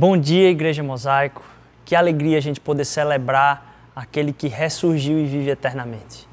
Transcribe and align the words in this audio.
Bom 0.00 0.16
dia, 0.16 0.48
Igreja 0.48 0.82
Mosaico. 0.82 1.42
Que 1.84 1.94
alegria 1.94 2.38
a 2.38 2.40
gente 2.40 2.58
poder 2.58 2.86
celebrar 2.86 3.90
aquele 3.94 4.32
que 4.32 4.48
ressurgiu 4.48 5.18
e 5.18 5.26
vive 5.26 5.50
eternamente. 5.50 6.26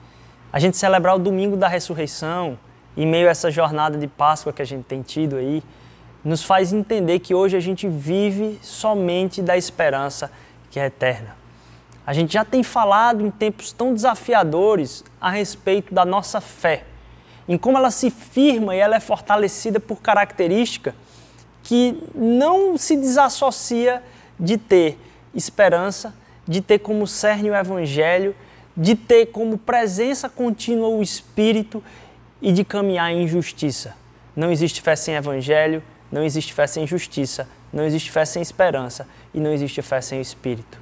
A 0.53 0.57
gente 0.57 0.77
celebrar 0.77 1.17
o 1.17 1.19
domingo 1.19 1.57
da 1.57 1.67
ressurreição, 1.67 2.57
em 2.95 3.05
meio 3.05 3.27
a 3.27 3.31
essa 3.31 3.51
jornada 3.51 3.97
de 3.97 4.07
Páscoa 4.07 4.53
que 4.53 4.61
a 4.61 4.65
gente 4.65 4.85
tem 4.85 5.01
tido 5.01 5.35
aí, 5.35 5.61
nos 6.23 6.43
faz 6.43 6.71
entender 6.71 7.19
que 7.19 7.35
hoje 7.35 7.57
a 7.57 7.59
gente 7.59 7.89
vive 7.89 8.57
somente 8.61 9.41
da 9.41 9.57
esperança 9.57 10.31
que 10.71 10.79
é 10.79 10.85
eterna. 10.85 11.35
A 12.05 12.13
gente 12.13 12.31
já 12.31 12.45
tem 12.45 12.63
falado 12.63 13.21
em 13.21 13.29
tempos 13.29 13.73
tão 13.73 13.93
desafiadores 13.93 15.03
a 15.19 15.29
respeito 15.29 15.93
da 15.93 16.05
nossa 16.05 16.39
fé, 16.39 16.85
em 17.49 17.57
como 17.57 17.77
ela 17.77 17.91
se 17.91 18.09
firma 18.09 18.73
e 18.73 18.79
ela 18.79 18.95
é 18.95 19.01
fortalecida 19.01 19.77
por 19.77 20.01
característica 20.01 20.95
que 21.67 22.01
não 22.15 22.77
se 22.77 22.95
desassocia 22.95 24.01
de 24.39 24.57
ter 24.57 24.97
esperança, 25.35 26.15
de 26.47 26.61
ter 26.61 26.79
como 26.79 27.05
cerne 27.05 27.51
o 27.51 27.55
Evangelho, 27.55 28.33
de 28.75 28.95
ter 28.95 29.25
como 29.25 29.57
presença 29.57 30.29
contínua 30.29 30.87
o 30.87 31.03
Espírito 31.03 31.83
e 32.41 32.53
de 32.53 32.63
caminhar 32.63 33.11
em 33.11 33.27
justiça. 33.27 33.97
Não 34.33 34.49
existe 34.49 34.81
fé 34.81 34.95
sem 34.95 35.15
Evangelho, 35.15 35.83
não 36.09 36.23
existe 36.23 36.53
fé 36.53 36.65
sem 36.67 36.87
justiça, 36.87 37.49
não 37.73 37.83
existe 37.83 38.11
fé 38.11 38.23
sem 38.23 38.41
esperança 38.41 39.05
e 39.33 39.39
não 39.41 39.51
existe 39.51 39.81
fé 39.81 39.99
sem 39.99 40.21
Espírito. 40.21 40.79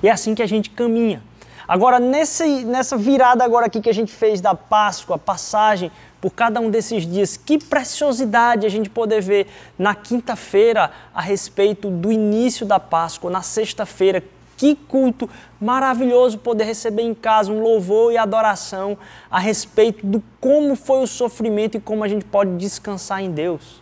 E 0.00 0.06
é 0.06 0.12
assim 0.12 0.36
que 0.36 0.42
a 0.42 0.46
gente 0.46 0.70
caminha. 0.70 1.20
Agora, 1.66 1.98
nesse, 1.98 2.64
nessa 2.64 2.96
virada 2.96 3.42
agora 3.44 3.66
aqui 3.66 3.80
que 3.80 3.90
a 3.90 3.94
gente 3.94 4.12
fez 4.12 4.40
da 4.40 4.54
Páscoa, 4.54 5.18
passagem 5.18 5.90
por 6.20 6.32
cada 6.32 6.60
um 6.60 6.70
desses 6.70 7.06
dias, 7.06 7.36
que 7.36 7.58
preciosidade 7.58 8.66
a 8.66 8.68
gente 8.68 8.90
poder 8.90 9.20
ver 9.20 9.46
na 9.78 9.94
quinta-feira 9.94 10.90
a 11.14 11.20
respeito 11.20 11.88
do 11.88 12.10
início 12.10 12.66
da 12.66 12.80
Páscoa, 12.80 13.30
na 13.30 13.42
sexta-feira, 13.42 14.22
que 14.56 14.74
culto 14.74 15.30
maravilhoso 15.60 16.38
poder 16.38 16.64
receber 16.64 17.02
em 17.02 17.14
casa 17.14 17.52
um 17.52 17.62
louvor 17.62 18.12
e 18.12 18.18
adoração 18.18 18.98
a 19.30 19.38
respeito 19.38 20.04
do 20.04 20.22
como 20.40 20.74
foi 20.74 21.00
o 21.00 21.06
sofrimento 21.06 21.76
e 21.76 21.80
como 21.80 22.02
a 22.02 22.08
gente 22.08 22.24
pode 22.24 22.56
descansar 22.56 23.22
em 23.22 23.30
Deus. 23.30 23.80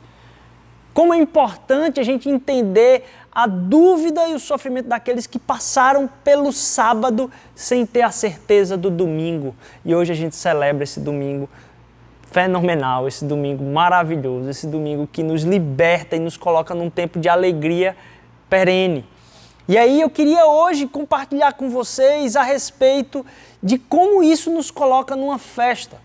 Como 0.93 1.15
é 1.15 1.19
importante 1.19 1.99
a 1.99 2.03
gente 2.03 2.29
entender 2.29 3.05
a 3.33 3.47
dúvida 3.47 4.29
e 4.29 4.35
o 4.35 4.39
sofrimento 4.39 4.89
daqueles 4.89 5.27
que 5.27 5.39
passaram 5.39 6.09
pelo 6.25 6.53
sábado 6.53 7.31
sem 7.55 7.85
ter 7.85 8.03
a 8.03 8.11
certeza 8.11 8.79
do 8.79 8.91
domingo. 8.91 9.55
E 9.85 9.95
hoje 9.95 10.13
a 10.13 10.15
gente 10.15 10.35
celebra 10.35 10.85
esse 10.85 11.01
domingo 11.01 11.49
fenomenal, 12.31 13.09
esse 13.09 13.25
domingo 13.25 13.65
maravilhoso, 13.65 14.49
esse 14.49 14.67
domingo 14.67 15.07
que 15.07 15.23
nos 15.23 15.43
liberta 15.43 16.17
e 16.17 16.19
nos 16.19 16.37
coloca 16.37 16.75
num 16.75 16.91
tempo 16.91 17.19
de 17.19 17.29
alegria 17.29 17.97
perene. 18.49 19.05
E 19.69 19.77
aí 19.77 20.01
eu 20.01 20.09
queria 20.09 20.47
hoje 20.47 20.87
compartilhar 20.87 21.55
com 21.55 21.69
vocês 21.69 22.37
a 22.37 22.43
respeito 22.43 23.27
de 23.63 23.79
como 23.79 24.23
isso 24.23 24.51
nos 24.51 24.71
coloca 24.71 25.17
numa 25.17 25.39
festa. 25.39 25.99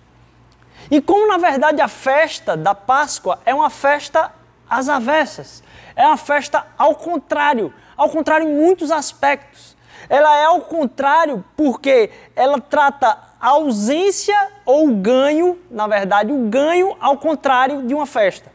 E 0.89 0.99
como 0.99 1.27
na 1.27 1.37
verdade 1.37 1.79
a 1.79 1.87
festa 1.87 2.57
da 2.57 2.73
Páscoa 2.73 3.39
é 3.45 3.53
uma 3.53 3.69
festa 3.69 4.33
às 4.69 4.89
avessas. 4.89 5.61
É 5.95 6.07
uma 6.07 6.17
festa 6.17 6.65
ao 6.77 6.95
contrário, 6.95 7.71
ao 7.95 8.09
contrário 8.09 8.47
em 8.47 8.53
muitos 8.53 8.89
aspectos. 8.89 9.75
Ela 10.11 10.35
é 10.35 10.43
ao 10.43 10.59
contrário 10.59 11.41
porque 11.55 12.09
ela 12.35 12.59
trata 12.59 13.17
a 13.39 13.47
ausência 13.47 14.35
ou 14.65 14.89
o 14.89 14.95
ganho, 14.97 15.57
na 15.71 15.87
verdade, 15.87 16.33
o 16.33 16.49
ganho 16.49 16.97
ao 16.99 17.17
contrário 17.17 17.83
de 17.83 17.93
uma 17.93 18.05
festa. 18.05 18.51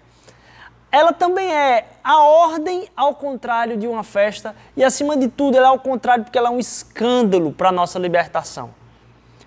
Ela 0.92 1.14
também 1.14 1.50
é 1.50 1.86
a 2.04 2.18
ordem 2.20 2.86
ao 2.94 3.14
contrário 3.14 3.78
de 3.78 3.88
uma 3.88 4.04
festa 4.04 4.54
e, 4.76 4.84
acima 4.84 5.16
de 5.16 5.28
tudo, 5.28 5.56
ela 5.56 5.68
é 5.68 5.70
ao 5.70 5.78
contrário 5.78 6.24
porque 6.24 6.36
ela 6.36 6.50
é 6.50 6.52
um 6.52 6.60
escândalo 6.60 7.50
para 7.50 7.70
a 7.70 7.72
nossa 7.72 7.98
libertação. 7.98 8.74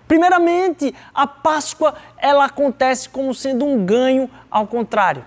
Primeiramente, 0.08 0.92
a 1.14 1.28
Páscoa 1.28 1.94
ela 2.18 2.46
acontece 2.46 3.08
como 3.08 3.32
sendo 3.32 3.64
um 3.64 3.86
ganho 3.86 4.28
ao 4.50 4.66
contrário. 4.66 5.24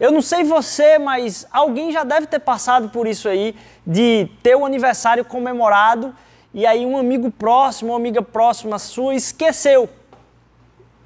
Eu 0.00 0.10
não 0.10 0.22
sei 0.22 0.42
você, 0.42 0.98
mas 0.98 1.46
alguém 1.52 1.92
já 1.92 2.02
deve 2.02 2.26
ter 2.26 2.38
passado 2.40 2.88
por 2.88 3.06
isso 3.06 3.28
aí, 3.28 3.54
de 3.86 4.28
ter 4.42 4.56
o 4.56 4.64
aniversário 4.64 5.24
comemorado 5.24 6.14
e 6.52 6.66
aí 6.66 6.84
um 6.84 6.96
amigo 6.96 7.30
próximo, 7.30 7.92
uma 7.92 7.98
amiga 7.98 8.22
próxima 8.22 8.78
sua 8.78 9.14
esqueceu 9.14 9.88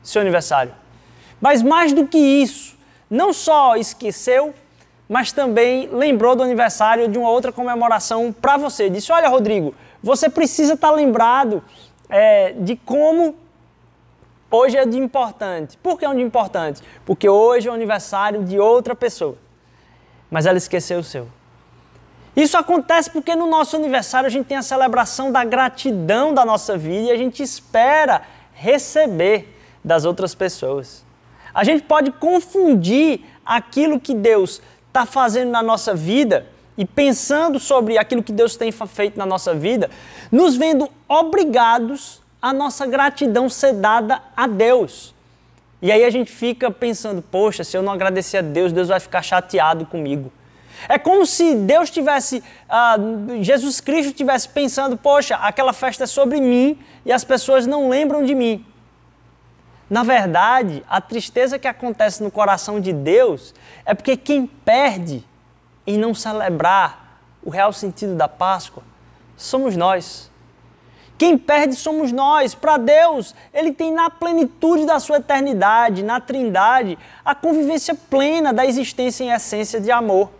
seu 0.03 0.23
aniversário. 0.23 0.73
Mas 1.41 1.63
mais 1.63 1.93
do 1.93 2.07
que 2.07 2.19
isso, 2.19 2.77
não 3.11 3.33
só 3.33 3.77
esqueceu, 3.77 4.55
mas 5.09 5.33
também 5.33 5.89
lembrou 5.89 6.37
do 6.37 6.43
aniversário 6.43 7.09
de 7.09 7.19
uma 7.19 7.31
outra 7.31 7.51
comemoração 7.51 8.33
para 8.33 8.57
você. 8.57 8.89
Disse: 8.89 9.11
Olha, 9.11 9.29
Rodrigo, 9.29 9.75
você 10.03 10.29
precisa 10.29 10.75
estar 10.75 10.91
tá 10.91 10.95
lembrado 10.95 11.63
é, 12.09 12.53
de 12.53 12.77
como 12.77 13.35
Hoje 14.51 14.77
é 14.77 14.87
dia 14.87 15.03
importante. 15.03 15.77
Por 15.79 15.99
que 15.99 16.05
é 16.05 16.09
um 16.09 16.15
dia 16.15 16.25
importante? 16.25 16.83
Porque 17.05 17.29
hoje 17.29 17.69
é 17.69 17.71
o 17.71 17.75
aniversário 17.75 18.45
de 18.45 18.59
outra 18.59 18.95
pessoa. 18.95 19.37
Mas 20.31 20.47
ela 20.47 20.59
esqueceu 20.59 21.01
o 21.01 21.05
seu. 21.05 21.29
Isso 22.37 22.57
acontece 22.57 23.11
porque 23.11 23.35
no 23.37 23.47
nosso 23.47 23.77
aniversário 23.77 24.27
a 24.27 24.31
gente 24.31 24.47
tem 24.47 24.57
a 24.57 24.63
celebração 24.63 25.31
da 25.31 25.45
gratidão 25.45 26.35
da 26.35 26.45
nossa 26.45 26.77
vida 26.77 27.09
e 27.09 27.11
a 27.13 27.17
gente 27.17 27.43
espera 27.43 28.23
receber 28.53 29.57
das 29.85 30.05
outras 30.05 30.35
pessoas. 30.35 31.05
A 31.53 31.63
gente 31.63 31.85
pode 31.85 32.11
confundir 32.11 33.21
aquilo 33.47 34.01
que 34.01 34.15
Deus 34.15 34.61
está 34.89 35.07
fazendo 35.07 35.51
na 35.51 35.63
nossa 35.63 35.95
vida 35.95 36.47
e 36.77 36.85
pensando 36.85 37.61
sobre 37.61 37.99
aquilo 37.99 38.23
que 38.23 38.33
Deus 38.33 38.57
tem 38.57 38.73
feito 38.73 39.17
na 39.17 39.25
nossa 39.25 39.55
vida, 39.55 39.89
nos 40.33 40.57
vendo 40.57 40.91
obrigados 41.09 42.21
a 42.45 42.53
nossa 42.53 42.85
gratidão 42.85 43.49
ser 43.49 43.73
dada 43.73 44.21
a 44.37 44.47
Deus. 44.47 45.15
E 45.81 45.91
aí 45.91 46.05
a 46.05 46.11
gente 46.11 46.31
fica 46.31 46.71
pensando, 46.71 47.23
poxa, 47.23 47.65
se 47.65 47.75
eu 47.75 47.83
não 47.83 47.91
agradecer 47.91 48.37
a 48.37 48.43
Deus, 48.43 48.71
Deus 48.71 48.89
vai 48.89 49.01
ficar 49.01 49.23
chateado 49.23 49.87
comigo. 49.87 50.31
É 50.87 50.99
como 50.99 51.25
se 51.25 51.55
Deus 51.55 51.89
tivesse, 51.89 52.45
ah, 52.69 52.99
Jesus 53.41 53.81
Cristo 53.81 54.13
tivesse 54.13 54.47
pensando, 54.47 54.95
poxa, 54.95 55.37
aquela 55.37 55.73
festa 55.73 56.05
é 56.05 56.07
sobre 56.07 56.39
mim 56.39 56.79
e 57.07 57.11
as 57.11 57.25
pessoas 57.25 57.67
não 57.67 57.89
lembram 57.89 58.23
de 58.23 58.35
mim. 58.35 58.63
Na 59.89 60.03
verdade, 60.03 60.85
a 60.87 61.01
tristeza 61.01 61.59
que 61.59 61.67
acontece 61.67 62.23
no 62.23 62.31
coração 62.31 62.79
de 62.79 62.93
Deus 62.93 63.55
é 63.87 63.95
porque 63.95 64.19
quem 64.19 64.47
perde 64.47 65.25
em 65.87 65.97
não 65.97 66.15
celebrar 66.15 67.23
o 67.43 67.49
real 67.49 67.73
sentido 67.73 68.15
da 68.15 68.29
Páscoa 68.29 68.83
somos 69.35 69.75
nós. 69.77 70.31
Quem 71.17 71.39
perde 71.39 71.77
somos 71.77 72.11
nós. 72.11 72.55
Para 72.55 72.77
Deus, 72.77 73.35
Ele 73.53 73.73
tem 73.73 73.93
na 73.93 74.11
plenitude 74.11 74.85
da 74.85 74.99
sua 74.99 75.19
eternidade, 75.19 76.03
na 76.03 76.21
Trindade, 76.21 76.99
a 77.25 77.35
convivência 77.35 77.95
plena 77.95 78.53
da 78.53 78.67
existência 78.67 79.25
em 79.25 79.31
essência 79.31 79.81
de 79.81 79.91
amor. 79.91 80.31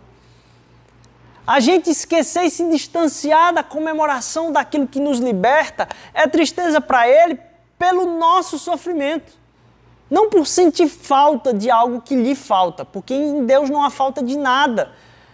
A 1.47 1.59
gente 1.59 1.91
esquecer 1.91 2.43
e 2.43 2.49
se 2.49 2.67
distanciar 2.69 3.53
da 3.53 3.63
comemoração 3.63 4.51
daquilo 4.51 4.87
que 4.87 4.99
nos 4.99 5.19
liberta 5.19 5.87
é 6.13 6.27
tristeza 6.27 6.81
para 6.81 7.07
Ele 7.07 7.39
pelo 7.77 8.17
nosso 8.17 8.57
sofrimento. 8.57 9.33
Não 10.09 10.29
por 10.29 10.45
sentir 10.45 10.87
falta 10.87 11.53
de 11.53 11.69
algo 11.69 12.01
que 12.01 12.15
lhe 12.15 12.35
falta, 12.35 12.83
porque 12.83 13.13
em 13.13 13.45
Deus 13.45 13.69
não 13.69 13.83
há 13.83 13.89
falta 13.89 14.23
de 14.23 14.37
nada. 14.37 14.91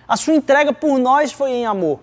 A 0.08 0.18
sua 0.18 0.34
entrega 0.34 0.73
por 0.73 1.00
nós 1.00 1.31
foi 1.31 1.52
em 1.52 1.66
amor. 1.66 2.00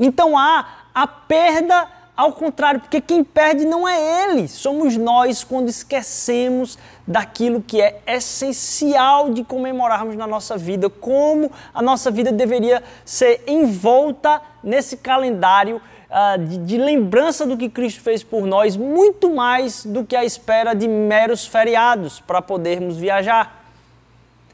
Então 0.00 0.36
há 0.36 0.66
a 0.94 1.06
perda 1.06 1.88
ao 2.14 2.32
contrário, 2.32 2.78
porque 2.80 3.00
quem 3.00 3.24
perde 3.24 3.64
não 3.64 3.88
é 3.88 4.24
ele, 4.24 4.46
somos 4.46 4.96
nós 4.98 5.42
quando 5.42 5.70
esquecemos 5.70 6.78
daquilo 7.06 7.62
que 7.62 7.80
é 7.80 8.00
essencial 8.06 9.30
de 9.30 9.42
comemorarmos 9.42 10.14
na 10.14 10.26
nossa 10.26 10.58
vida, 10.58 10.90
como 10.90 11.50
a 11.72 11.80
nossa 11.80 12.10
vida 12.10 12.30
deveria 12.30 12.82
ser 13.02 13.42
envolta 13.46 14.42
nesse 14.62 14.98
calendário 14.98 15.80
uh, 16.10 16.38
de, 16.38 16.58
de 16.58 16.76
lembrança 16.76 17.46
do 17.46 17.56
que 17.56 17.70
Cristo 17.70 18.02
fez 18.02 18.22
por 18.22 18.46
nós, 18.46 18.76
muito 18.76 19.34
mais 19.34 19.86
do 19.86 20.04
que 20.04 20.14
a 20.14 20.24
espera 20.24 20.74
de 20.74 20.86
meros 20.86 21.46
feriados 21.46 22.20
para 22.20 22.42
podermos 22.42 22.98
viajar. 22.98 23.64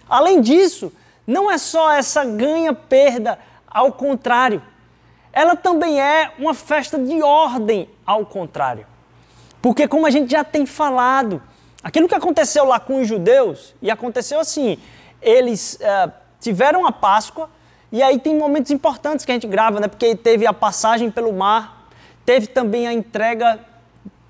Além 0.08 0.40
disso, 0.40 0.92
não 1.26 1.50
é 1.50 1.58
só 1.58 1.90
essa 1.90 2.24
ganha-perda, 2.24 3.36
ao 3.66 3.92
contrário 3.92 4.62
ela 5.32 5.56
também 5.56 6.00
é 6.00 6.32
uma 6.38 6.54
festa 6.54 6.98
de 6.98 7.22
ordem 7.22 7.88
ao 8.04 8.24
contrário. 8.26 8.86
Porque, 9.60 9.88
como 9.88 10.06
a 10.06 10.10
gente 10.10 10.30
já 10.30 10.44
tem 10.44 10.64
falado, 10.66 11.42
aquilo 11.82 12.08
que 12.08 12.14
aconteceu 12.14 12.64
lá 12.64 12.78
com 12.78 13.00
os 13.00 13.08
judeus, 13.08 13.74
e 13.82 13.90
aconteceu 13.90 14.40
assim: 14.40 14.78
eles 15.20 15.78
é, 15.80 16.10
tiveram 16.40 16.86
a 16.86 16.92
Páscoa, 16.92 17.50
e 17.90 18.02
aí 18.02 18.18
tem 18.18 18.36
momentos 18.36 18.70
importantes 18.70 19.24
que 19.24 19.32
a 19.32 19.34
gente 19.34 19.46
grava, 19.46 19.80
né? 19.80 19.88
Porque 19.88 20.14
teve 20.14 20.46
a 20.46 20.52
passagem 20.52 21.10
pelo 21.10 21.32
mar, 21.32 21.88
teve 22.24 22.46
também 22.46 22.86
a 22.86 22.92
entrega 22.92 23.60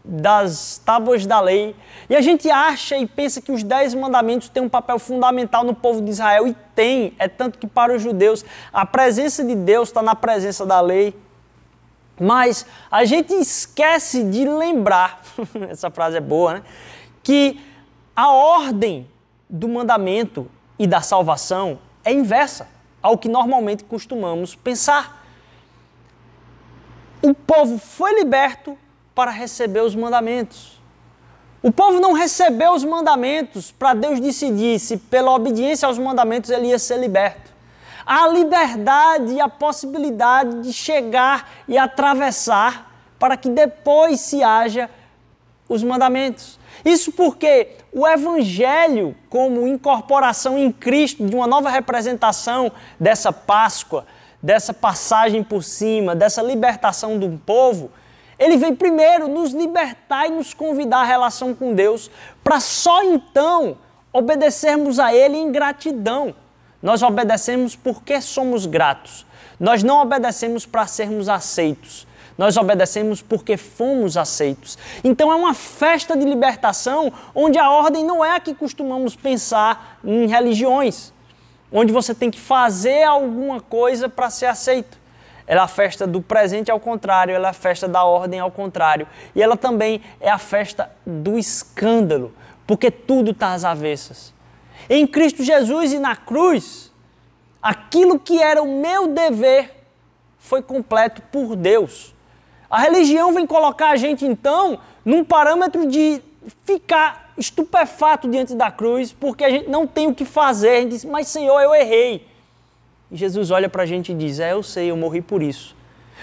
das 0.08 0.80
tábuas 0.82 1.26
da 1.26 1.38
lei. 1.38 1.76
E 2.08 2.16
a 2.16 2.20
gente 2.22 2.50
acha 2.50 2.96
e 2.96 3.06
pensa 3.06 3.42
que 3.42 3.52
os 3.52 3.62
dez 3.62 3.92
mandamentos 3.92 4.48
têm 4.48 4.62
um 4.62 4.68
papel 4.68 4.98
fundamental 4.98 5.62
no 5.62 5.74
povo 5.74 6.00
de 6.00 6.10
Israel, 6.10 6.48
e 6.48 6.56
tem. 6.74 7.14
É 7.18 7.28
tanto 7.28 7.58
que 7.58 7.66
para 7.66 7.94
os 7.94 8.00
judeus 8.00 8.42
a 8.72 8.86
presença 8.86 9.44
de 9.44 9.54
Deus 9.54 9.90
está 9.90 10.00
na 10.00 10.14
presença 10.14 10.64
da 10.64 10.80
lei. 10.80 11.14
Mas 12.18 12.64
a 12.90 13.04
gente 13.04 13.34
esquece 13.34 14.24
de 14.24 14.48
lembrar, 14.48 15.20
essa 15.68 15.90
frase 15.90 16.16
é 16.16 16.20
boa, 16.20 16.54
né? 16.54 16.62
Que 17.22 17.60
a 18.16 18.32
ordem 18.32 19.06
do 19.48 19.68
mandamento 19.68 20.50
e 20.78 20.86
da 20.86 21.02
salvação 21.02 21.78
é 22.02 22.12
inversa 22.12 22.66
ao 23.02 23.18
que 23.18 23.28
normalmente 23.28 23.84
costumamos 23.84 24.54
pensar. 24.54 25.24
O 27.22 27.34
povo 27.34 27.78
foi 27.78 28.14
liberto 28.14 28.76
para 29.18 29.32
receber 29.32 29.80
os 29.80 29.96
mandamentos. 29.96 30.80
O 31.60 31.72
povo 31.72 31.98
não 31.98 32.12
recebeu 32.12 32.72
os 32.72 32.84
mandamentos 32.84 33.72
para 33.72 33.92
Deus 33.92 34.20
decidir 34.20 34.78
se, 34.78 34.96
pela 34.96 35.32
obediência 35.32 35.88
aos 35.88 35.98
mandamentos, 35.98 36.50
ele 36.50 36.68
ia 36.68 36.78
ser 36.78 37.00
liberto. 37.00 37.52
A 38.06 38.28
liberdade 38.28 39.32
e 39.32 39.40
a 39.40 39.48
possibilidade 39.48 40.60
de 40.60 40.72
chegar 40.72 41.50
e 41.66 41.76
atravessar 41.76 42.92
para 43.18 43.36
que 43.36 43.48
depois 43.48 44.20
se 44.20 44.40
haja 44.40 44.88
os 45.68 45.82
mandamentos. 45.82 46.56
Isso 46.84 47.10
porque 47.10 47.70
o 47.92 48.06
Evangelho, 48.06 49.16
como 49.28 49.66
incorporação 49.66 50.56
em 50.56 50.70
Cristo 50.70 51.26
de 51.26 51.34
uma 51.34 51.48
nova 51.48 51.70
representação 51.70 52.70
dessa 53.00 53.32
Páscoa, 53.32 54.06
dessa 54.40 54.72
passagem 54.72 55.42
por 55.42 55.64
cima, 55.64 56.14
dessa 56.14 56.40
libertação 56.40 57.18
do 57.18 57.36
povo, 57.44 57.90
ele 58.38 58.56
vem 58.56 58.74
primeiro 58.74 59.26
nos 59.26 59.52
libertar 59.52 60.26
e 60.28 60.30
nos 60.30 60.54
convidar 60.54 61.00
à 61.00 61.04
relação 61.04 61.54
com 61.54 61.74
Deus, 61.74 62.10
para 62.44 62.60
só 62.60 63.02
então 63.02 63.76
obedecermos 64.12 64.98
a 64.98 65.12
Ele 65.12 65.36
em 65.36 65.50
gratidão. 65.50 66.34
Nós 66.80 67.02
obedecemos 67.02 67.74
porque 67.74 68.20
somos 68.20 68.64
gratos. 68.64 69.26
Nós 69.58 69.82
não 69.82 70.00
obedecemos 70.00 70.64
para 70.64 70.86
sermos 70.86 71.28
aceitos. 71.28 72.06
Nós 72.36 72.56
obedecemos 72.56 73.20
porque 73.20 73.56
fomos 73.56 74.16
aceitos. 74.16 74.78
Então 75.02 75.32
é 75.32 75.34
uma 75.34 75.54
festa 75.54 76.16
de 76.16 76.24
libertação 76.24 77.12
onde 77.34 77.58
a 77.58 77.68
ordem 77.68 78.04
não 78.04 78.24
é 78.24 78.36
a 78.36 78.40
que 78.40 78.54
costumamos 78.54 79.16
pensar 79.16 79.98
em 80.04 80.28
religiões, 80.28 81.12
onde 81.72 81.92
você 81.92 82.14
tem 82.14 82.30
que 82.30 82.38
fazer 82.38 83.02
alguma 83.02 83.60
coisa 83.60 84.08
para 84.08 84.30
ser 84.30 84.46
aceito. 84.46 84.96
Ela 85.48 85.62
é 85.62 85.64
a 85.64 85.68
festa 85.68 86.06
do 86.06 86.20
presente 86.20 86.70
ao 86.70 86.78
contrário, 86.78 87.34
ela 87.34 87.48
é 87.48 87.50
a 87.50 87.54
festa 87.54 87.88
da 87.88 88.04
ordem 88.04 88.38
ao 88.38 88.50
contrário. 88.50 89.08
E 89.34 89.42
ela 89.42 89.56
também 89.56 90.02
é 90.20 90.28
a 90.28 90.36
festa 90.36 90.92
do 91.06 91.38
escândalo, 91.38 92.34
porque 92.66 92.90
tudo 92.90 93.30
está 93.30 93.54
às 93.54 93.64
avessas. 93.64 94.34
Em 94.90 95.06
Cristo 95.06 95.42
Jesus 95.42 95.94
e 95.94 95.98
na 95.98 96.14
cruz, 96.14 96.92
aquilo 97.62 98.20
que 98.20 98.42
era 98.42 98.62
o 98.62 98.78
meu 98.78 99.08
dever 99.08 99.74
foi 100.38 100.60
completo 100.60 101.22
por 101.32 101.56
Deus. 101.56 102.14
A 102.68 102.80
religião 102.80 103.32
vem 103.32 103.46
colocar 103.46 103.90
a 103.90 103.96
gente 103.96 104.26
então 104.26 104.78
num 105.02 105.24
parâmetro 105.24 105.86
de 105.86 106.22
ficar 106.66 107.32
estupefato 107.38 108.28
diante 108.28 108.54
da 108.54 108.70
cruz, 108.70 109.12
porque 109.12 109.44
a 109.44 109.50
gente 109.50 109.70
não 109.70 109.86
tem 109.86 110.08
o 110.08 110.14
que 110.14 110.26
fazer. 110.26 110.68
A 110.68 110.80
gente 110.82 110.90
diz, 110.90 111.04
mas 111.06 111.28
Senhor, 111.28 111.58
eu 111.58 111.74
errei. 111.74 112.27
E 113.10 113.16
Jesus 113.16 113.50
olha 113.50 113.68
para 113.68 113.82
a 113.82 113.86
gente 113.86 114.12
e 114.12 114.14
diz: 114.14 114.38
É, 114.38 114.52
eu 114.52 114.62
sei, 114.62 114.90
eu 114.90 114.96
morri 114.96 115.20
por 115.20 115.42
isso. 115.42 115.76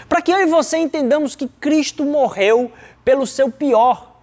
Para 0.08 0.22
que 0.22 0.32
eu 0.32 0.40
e 0.40 0.46
você 0.46 0.78
entendamos 0.78 1.36
que 1.36 1.48
Cristo 1.48 2.04
morreu 2.04 2.72
pelo 3.04 3.26
seu 3.26 3.52
pior. 3.52 4.14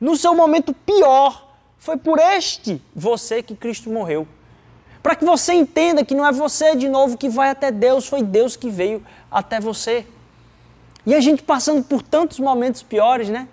No 0.00 0.16
seu 0.16 0.34
momento 0.34 0.74
pior, 0.74 1.56
foi 1.78 1.96
por 1.96 2.18
este 2.18 2.80
você 2.94 3.42
que 3.42 3.54
Cristo 3.54 3.90
morreu. 3.90 4.26
Para 5.02 5.14
que 5.14 5.24
você 5.24 5.52
entenda 5.52 6.04
que 6.04 6.14
não 6.14 6.26
é 6.26 6.32
você 6.32 6.74
de 6.74 6.88
novo 6.88 7.18
que 7.18 7.28
vai 7.28 7.50
até 7.50 7.70
Deus, 7.70 8.06
foi 8.06 8.22
Deus 8.22 8.56
que 8.56 8.70
veio 8.70 9.04
até 9.30 9.60
você. 9.60 10.06
E 11.06 11.14
a 11.14 11.20
gente 11.20 11.42
passando 11.42 11.82
por 11.82 12.00
tantos 12.02 12.40
momentos 12.40 12.82
piores, 12.82 13.28
né? 13.28 13.46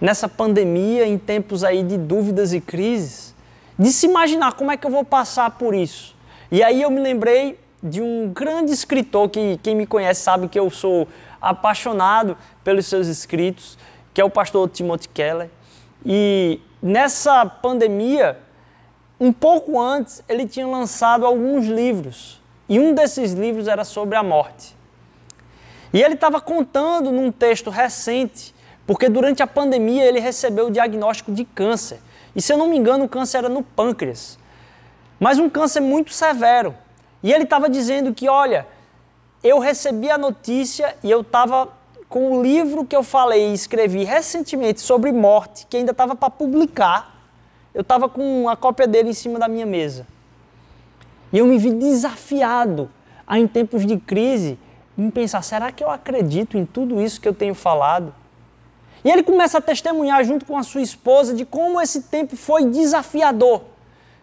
Nessa 0.00 0.28
pandemia, 0.28 1.06
em 1.06 1.18
tempos 1.18 1.62
aí 1.62 1.82
de 1.82 1.98
dúvidas 1.98 2.52
e 2.52 2.60
crises, 2.60 3.34
de 3.78 3.92
se 3.92 4.06
imaginar 4.06 4.54
como 4.54 4.70
é 4.70 4.76
que 4.76 4.86
eu 4.86 4.90
vou 4.90 5.04
passar 5.04 5.50
por 5.52 5.74
isso. 5.74 6.13
E 6.50 6.62
aí 6.62 6.82
eu 6.82 6.90
me 6.90 7.00
lembrei 7.00 7.58
de 7.82 8.00
um 8.00 8.32
grande 8.32 8.72
escritor 8.72 9.28
que 9.28 9.58
quem 9.62 9.74
me 9.74 9.86
conhece 9.86 10.22
sabe 10.22 10.48
que 10.48 10.58
eu 10.58 10.70
sou 10.70 11.08
apaixonado 11.40 12.36
pelos 12.62 12.86
seus 12.86 13.06
escritos, 13.08 13.78
que 14.12 14.20
é 14.20 14.24
o 14.24 14.30
pastor 14.30 14.68
Timothy 14.68 15.08
Keller. 15.08 15.50
E 16.04 16.60
nessa 16.82 17.44
pandemia, 17.44 18.38
um 19.20 19.32
pouco 19.32 19.80
antes, 19.80 20.22
ele 20.28 20.46
tinha 20.46 20.66
lançado 20.66 21.26
alguns 21.26 21.66
livros. 21.66 22.40
E 22.68 22.78
um 22.78 22.94
desses 22.94 23.32
livros 23.32 23.68
era 23.68 23.84
sobre 23.84 24.16
a 24.16 24.22
morte. 24.22 24.74
E 25.92 26.02
ele 26.02 26.14
estava 26.14 26.40
contando 26.40 27.12
num 27.12 27.30
texto 27.30 27.68
recente, 27.70 28.54
porque 28.86 29.08
durante 29.08 29.42
a 29.42 29.46
pandemia 29.46 30.04
ele 30.04 30.20
recebeu 30.20 30.68
o 30.68 30.70
diagnóstico 30.70 31.32
de 31.32 31.44
câncer. 31.44 32.00
E 32.34 32.42
se 32.42 32.52
eu 32.52 32.58
não 32.58 32.66
me 32.66 32.76
engano, 32.76 33.04
o 33.04 33.08
câncer 33.08 33.38
era 33.38 33.48
no 33.48 33.62
pâncreas 33.62 34.38
mas 35.18 35.38
um 35.38 35.48
câncer 35.48 35.80
muito 35.80 36.12
severo. 36.12 36.74
E 37.22 37.32
ele 37.32 37.44
estava 37.44 37.68
dizendo 37.68 38.12
que, 38.12 38.28
olha, 38.28 38.66
eu 39.42 39.58
recebi 39.58 40.10
a 40.10 40.18
notícia 40.18 40.96
e 41.02 41.10
eu 41.10 41.20
estava 41.20 41.68
com 42.08 42.32
o 42.32 42.42
livro 42.42 42.84
que 42.84 42.94
eu 42.94 43.02
falei 43.02 43.50
e 43.50 43.54
escrevi 43.54 44.04
recentemente 44.04 44.80
sobre 44.80 45.12
morte, 45.12 45.66
que 45.66 45.76
ainda 45.76 45.92
estava 45.92 46.14
para 46.14 46.30
publicar. 46.30 47.14
Eu 47.74 47.80
estava 47.80 48.08
com 48.08 48.48
a 48.48 48.56
cópia 48.56 48.86
dele 48.86 49.10
em 49.10 49.14
cima 49.14 49.38
da 49.38 49.48
minha 49.48 49.66
mesa. 49.66 50.06
E 51.32 51.38
eu 51.38 51.46
me 51.46 51.58
vi 51.58 51.72
desafiado 51.72 52.88
a, 53.26 53.38
em 53.38 53.46
tempos 53.46 53.84
de 53.84 53.98
crise, 53.98 54.58
em 54.96 55.10
pensar: 55.10 55.42
será 55.42 55.72
que 55.72 55.82
eu 55.82 55.90
acredito 55.90 56.56
em 56.56 56.64
tudo 56.64 57.02
isso 57.02 57.20
que 57.20 57.26
eu 57.26 57.34
tenho 57.34 57.54
falado? 57.54 58.14
E 59.04 59.10
ele 59.10 59.22
começa 59.22 59.58
a 59.58 59.60
testemunhar 59.60 60.24
junto 60.24 60.46
com 60.46 60.56
a 60.56 60.62
sua 60.62 60.80
esposa 60.80 61.34
de 61.34 61.44
como 61.44 61.80
esse 61.80 62.02
tempo 62.02 62.36
foi 62.36 62.66
desafiador 62.66 63.73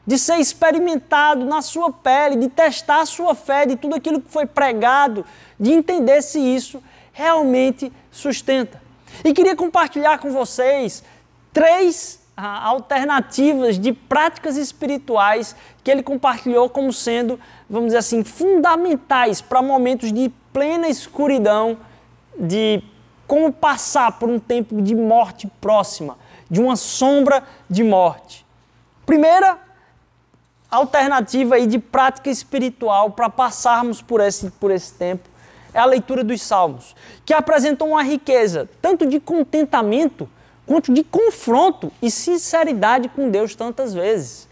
de 0.06 0.18
ser 0.18 0.38
experimentado 0.38 1.46
na 1.46 1.62
sua 1.62 1.92
pele, 1.92 2.36
de 2.36 2.50
testar 2.50 3.02
a 3.02 3.06
sua 3.06 3.36
fé, 3.36 3.66
de 3.66 3.76
tudo 3.76 3.96
aquilo 3.96 4.22
que 4.22 4.32
foi 4.32 4.46
pregado, 4.46 5.26
de 5.60 5.72
entender 5.72 6.22
se 6.22 6.40
isso 6.40 6.82
realmente 7.14 7.92
sustenta. 8.12 8.82
E 9.24 9.34
queria 9.34 9.56
compartilhar 9.56 10.18
com 10.20 10.32
vocês 10.32 11.04
três 11.54 12.20
ah, 12.36 12.66
alternativas 12.66 13.78
de 13.78 13.92
práticas 13.94 14.58
espirituais 14.58 15.56
que 15.84 15.92
ele 15.92 16.02
compartilhou 16.02 16.70
como 16.70 16.92
sendo, 16.92 17.40
vamos 17.70 17.88
dizer 17.88 18.00
assim, 18.00 18.24
fundamentais 18.24 19.42
para 19.42 19.62
momentos 19.62 20.12
de 20.12 20.32
plena 20.52 20.88
escuridão, 20.88 21.78
de 22.38 22.82
como 23.28 23.52
passar 23.52 24.20
por 24.20 24.30
um 24.30 24.40
tempo 24.40 24.82
de 24.82 24.96
morte 24.96 25.48
próxima, 25.60 26.18
de 26.50 26.60
uma 26.60 26.76
sombra 26.76 27.44
de 27.70 27.84
morte. 27.84 28.46
Primeira 29.06 29.58
alternativa 30.72 31.56
aí 31.56 31.68
de 31.68 31.78
prática 31.78 32.30
espiritual 32.30 33.12
para 33.12 33.30
passarmos 33.30 34.02
por 34.02 34.22
esse, 34.22 34.50
por 34.52 34.72
esse 34.72 34.94
tempo 34.94 35.30
é 35.74 35.80
a 35.80 35.86
leitura 35.86 36.24
dos 36.24 36.42
Salmos, 36.42 36.96
que 37.26 37.34
apresentam 37.34 37.90
uma 37.90 38.04
riqueza 38.04 38.70
tanto 38.82 39.06
de 39.06 39.20
contentamento 39.20 40.30
quanto 40.66 40.94
de 40.94 41.04
confronto 41.04 41.92
e 42.02 42.10
sinceridade 42.12 43.10
com 43.10 43.30
Deus 43.30 43.56
tantas 43.56 43.94
vezes. 43.94 44.50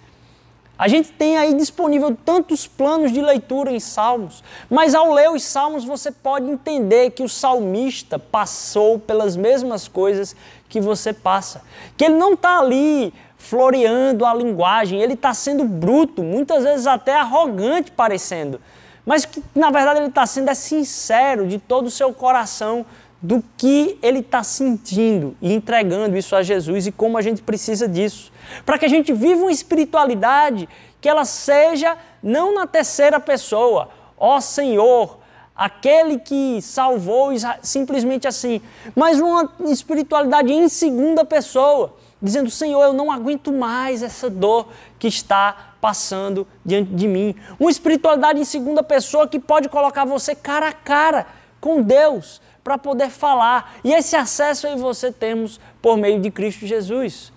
A 0.78 0.88
gente 0.88 1.12
tem 1.12 1.38
aí 1.38 1.54
disponível 1.54 2.18
tantos 2.24 2.66
planos 2.66 3.12
de 3.12 3.22
leitura 3.22 3.70
em 3.70 3.82
Salmos, 3.82 4.42
mas 4.70 4.96
ao 4.96 5.14
ler 5.14 5.30
os 5.30 5.44
Salmos 5.44 5.84
você 5.84 6.10
pode 6.10 6.50
entender 6.50 7.12
que 7.12 7.22
o 7.22 7.28
salmista 7.28 8.18
passou 8.18 8.98
pelas 8.98 9.36
mesmas 9.36 9.90
coisas 9.90 10.34
que 10.70 10.80
você 10.80 11.12
passa, 11.12 11.62
que 11.98 12.06
ele 12.06 12.16
não 12.16 12.34
está 12.34 12.60
ali 12.60 13.14
floreando 13.40 14.26
a 14.26 14.34
linguagem, 14.34 15.02
ele 15.02 15.14
está 15.14 15.34
sendo 15.34 15.64
bruto, 15.64 16.22
muitas 16.22 16.64
vezes 16.64 16.86
até 16.86 17.16
arrogante 17.16 17.90
parecendo, 17.90 18.60
mas 19.06 19.26
que 19.26 19.42
na 19.56 19.72
verdade 19.72 20.00
ele 20.00 20.10
está 20.10 20.26
sendo 20.26 20.50
é 20.50 20.54
sincero 20.54 21.48
de 21.48 21.58
todo 21.58 21.88
o 21.88 21.90
seu 21.90 22.14
coração 22.14 22.86
do 23.22 23.44
que 23.58 23.98
ele 24.04 24.20
está 24.20 24.44
sentindo 24.44 25.36
e 25.42 25.54
entregando 25.54 26.18
isso 26.18 26.36
a 26.36 26.44
Jesus 26.44 26.86
e 26.86 26.92
como 26.92 27.18
a 27.18 27.22
gente 27.22 27.42
precisa 27.42 27.88
disso. 27.88 28.32
Para 28.66 28.78
que 28.78 28.86
a 28.86 28.90
gente 28.90 29.12
viva 29.14 29.42
uma 29.42 29.52
espiritualidade 29.52 30.68
que 31.02 31.08
ela 31.08 31.26
seja 31.26 31.98
não 32.22 32.54
na 32.54 32.68
terceira 32.68 33.20
pessoa, 33.20 33.90
ó 34.18 34.40
Senhor, 34.42 35.18
aquele 35.56 36.20
que 36.20 36.62
salvou 36.62 37.32
simplesmente 37.62 38.28
assim, 38.28 38.62
mas 38.96 39.20
uma 39.20 39.50
espiritualidade 39.66 40.52
em 40.52 40.68
segunda 40.68 41.24
pessoa 41.24 41.96
dizendo: 42.22 42.50
Senhor, 42.50 42.84
eu 42.84 42.94
não 42.94 43.12
aguento 43.12 43.52
mais 43.52 44.04
essa 44.04 44.30
dor 44.30 44.68
que 44.98 45.08
está 45.08 45.74
passando 45.80 46.48
diante 46.66 46.94
de 46.94 47.08
mim. 47.08 47.36
Uma 47.60 47.72
espiritualidade 47.72 48.40
em 48.40 48.46
segunda 48.46 48.84
pessoa 48.84 49.28
que 49.28 49.40
pode 49.40 49.70
colocar 49.70 50.06
você 50.06 50.36
cara 50.36 50.70
a 50.70 50.74
cara 50.74 51.28
com 51.60 51.82
Deus, 51.82 52.42
para 52.64 52.78
poder 52.78 53.10
falar. 53.10 53.76
E 53.84 53.94
esse 53.94 54.16
acesso 54.16 54.68
aí 54.68 54.76
você 54.76 55.12
temos 55.12 55.60
por 55.82 55.98
meio 55.98 56.20
de 56.20 56.30
Cristo 56.30 56.66
Jesus. 56.66 57.34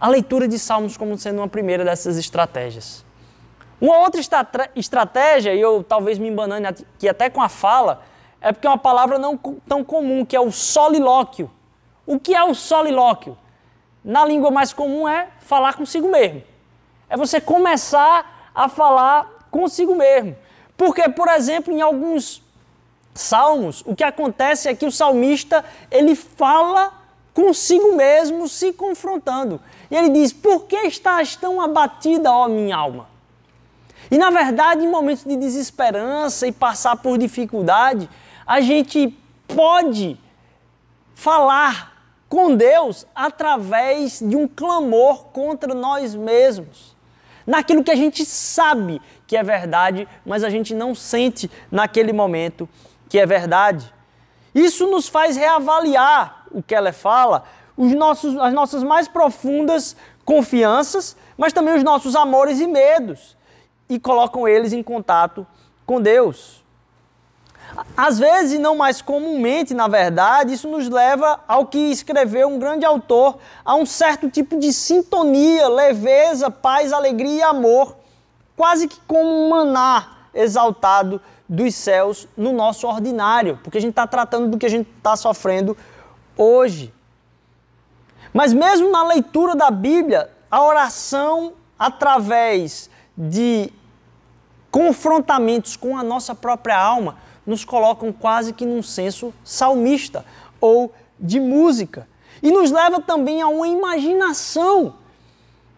A 0.00 0.08
leitura 0.08 0.46
de 0.46 0.58
Salmos 0.58 0.96
como 0.96 1.16
sendo 1.18 1.38
uma 1.38 1.48
primeira 1.48 1.84
dessas 1.84 2.16
estratégias. 2.16 3.04
Uma 3.80 3.98
outra 3.98 4.20
estratégia, 4.76 5.54
e 5.54 5.60
eu 5.60 5.82
talvez 5.82 6.18
me 6.18 6.28
embanane 6.28 6.66
aqui 6.66 7.08
até 7.08 7.28
com 7.28 7.42
a 7.42 7.48
fala, 7.48 8.02
é 8.40 8.52
porque 8.52 8.66
é 8.66 8.70
uma 8.70 8.78
palavra 8.78 9.18
não 9.18 9.36
tão 9.66 9.82
comum, 9.82 10.24
que 10.24 10.36
é 10.36 10.40
o 10.40 10.52
solilóquio. 10.52 11.50
O 12.06 12.20
que 12.20 12.34
é 12.34 12.44
o 12.44 12.54
solilóquio? 12.54 13.36
Na 14.04 14.24
língua 14.24 14.50
mais 14.50 14.72
comum 14.72 15.08
é 15.08 15.28
falar 15.40 15.74
consigo 15.74 16.08
mesmo. 16.08 16.42
É 17.08 17.16
você 17.16 17.40
começar 17.40 18.50
a 18.54 18.68
falar 18.68 19.48
consigo 19.50 19.96
mesmo. 19.96 20.36
Porque, 20.76 21.08
por 21.08 21.28
exemplo, 21.28 21.72
em 21.72 21.80
alguns 21.80 22.42
salmos, 23.14 23.82
o 23.86 23.94
que 23.94 24.04
acontece 24.04 24.68
é 24.68 24.74
que 24.74 24.84
o 24.84 24.92
salmista, 24.92 25.64
ele 25.90 26.14
fala 26.14 26.92
consigo 27.32 27.96
mesmo, 27.96 28.46
se 28.48 28.72
confrontando. 28.72 29.60
E 29.90 29.96
ele 29.96 30.10
diz: 30.10 30.32
Por 30.32 30.64
que 30.64 30.76
estás 30.76 31.34
tão 31.36 31.60
abatida, 31.60 32.30
ó 32.30 32.48
minha 32.48 32.76
alma? 32.76 33.08
E 34.10 34.18
na 34.18 34.30
verdade, 34.30 34.84
em 34.84 34.90
momentos 34.90 35.24
de 35.24 35.36
desesperança 35.36 36.46
e 36.46 36.52
passar 36.52 36.96
por 36.96 37.16
dificuldade, 37.16 38.08
a 38.46 38.60
gente 38.60 39.16
pode 39.48 40.18
falar 41.14 41.93
com 42.34 42.56
Deus 42.56 43.06
através 43.14 44.18
de 44.18 44.34
um 44.34 44.48
clamor 44.48 45.26
contra 45.26 45.72
nós 45.72 46.16
mesmos. 46.16 46.96
Naquilo 47.46 47.84
que 47.84 47.92
a 47.92 47.94
gente 47.94 48.24
sabe 48.24 49.00
que 49.24 49.36
é 49.36 49.42
verdade, 49.44 50.08
mas 50.26 50.42
a 50.42 50.50
gente 50.50 50.74
não 50.74 50.96
sente 50.96 51.48
naquele 51.70 52.12
momento 52.12 52.68
que 53.08 53.20
é 53.20 53.24
verdade. 53.24 53.94
Isso 54.52 54.84
nos 54.88 55.06
faz 55.06 55.36
reavaliar 55.36 56.46
o 56.50 56.60
que 56.60 56.74
ela 56.74 56.92
fala, 56.92 57.44
os 57.76 57.92
nossos, 57.94 58.36
as 58.36 58.52
nossas 58.52 58.82
mais 58.82 59.06
profundas 59.06 59.96
confianças, 60.24 61.16
mas 61.38 61.52
também 61.52 61.76
os 61.76 61.84
nossos 61.84 62.16
amores 62.16 62.58
e 62.58 62.66
medos, 62.66 63.36
e 63.88 63.96
colocam 63.96 64.48
eles 64.48 64.72
em 64.72 64.82
contato 64.82 65.46
com 65.86 66.00
Deus. 66.00 66.63
Às 67.96 68.18
vezes, 68.18 68.58
não 68.58 68.76
mais 68.76 69.02
comumente, 69.02 69.74
na 69.74 69.88
verdade, 69.88 70.52
isso 70.52 70.68
nos 70.68 70.88
leva 70.88 71.40
ao 71.46 71.66
que 71.66 71.78
escreveu 71.78 72.48
um 72.48 72.58
grande 72.58 72.84
autor, 72.84 73.38
a 73.64 73.74
um 73.74 73.86
certo 73.86 74.28
tipo 74.30 74.58
de 74.58 74.72
sintonia, 74.72 75.68
leveza, 75.68 76.50
paz, 76.50 76.92
alegria 76.92 77.40
e 77.40 77.42
amor, 77.42 77.96
quase 78.56 78.86
que 78.86 78.98
como 79.06 79.28
um 79.28 79.48
maná 79.48 80.28
exaltado 80.32 81.20
dos 81.48 81.74
céus 81.74 82.26
no 82.36 82.52
nosso 82.52 82.86
ordinário, 82.86 83.58
porque 83.62 83.78
a 83.78 83.80
gente 83.80 83.90
está 83.90 84.06
tratando 84.06 84.48
do 84.48 84.58
que 84.58 84.66
a 84.66 84.70
gente 84.70 84.88
está 84.96 85.14
sofrendo 85.16 85.76
hoje. 86.36 86.92
Mas 88.32 88.52
mesmo 88.52 88.90
na 88.90 89.04
leitura 89.04 89.54
da 89.54 89.70
Bíblia, 89.70 90.30
a 90.50 90.62
oração 90.62 91.52
através 91.78 92.90
de 93.16 93.72
confrontamentos 94.70 95.76
com 95.76 95.96
a 95.96 96.02
nossa 96.02 96.34
própria 96.34 96.76
alma 96.76 97.16
nos 97.46 97.64
colocam 97.64 98.12
quase 98.12 98.52
que 98.52 98.64
num 98.64 98.82
senso 98.82 99.32
salmista 99.44 100.24
ou 100.60 100.92
de 101.18 101.38
música. 101.38 102.08
E 102.42 102.50
nos 102.50 102.70
leva 102.70 103.00
também 103.00 103.42
a 103.42 103.48
uma 103.48 103.68
imaginação 103.68 104.94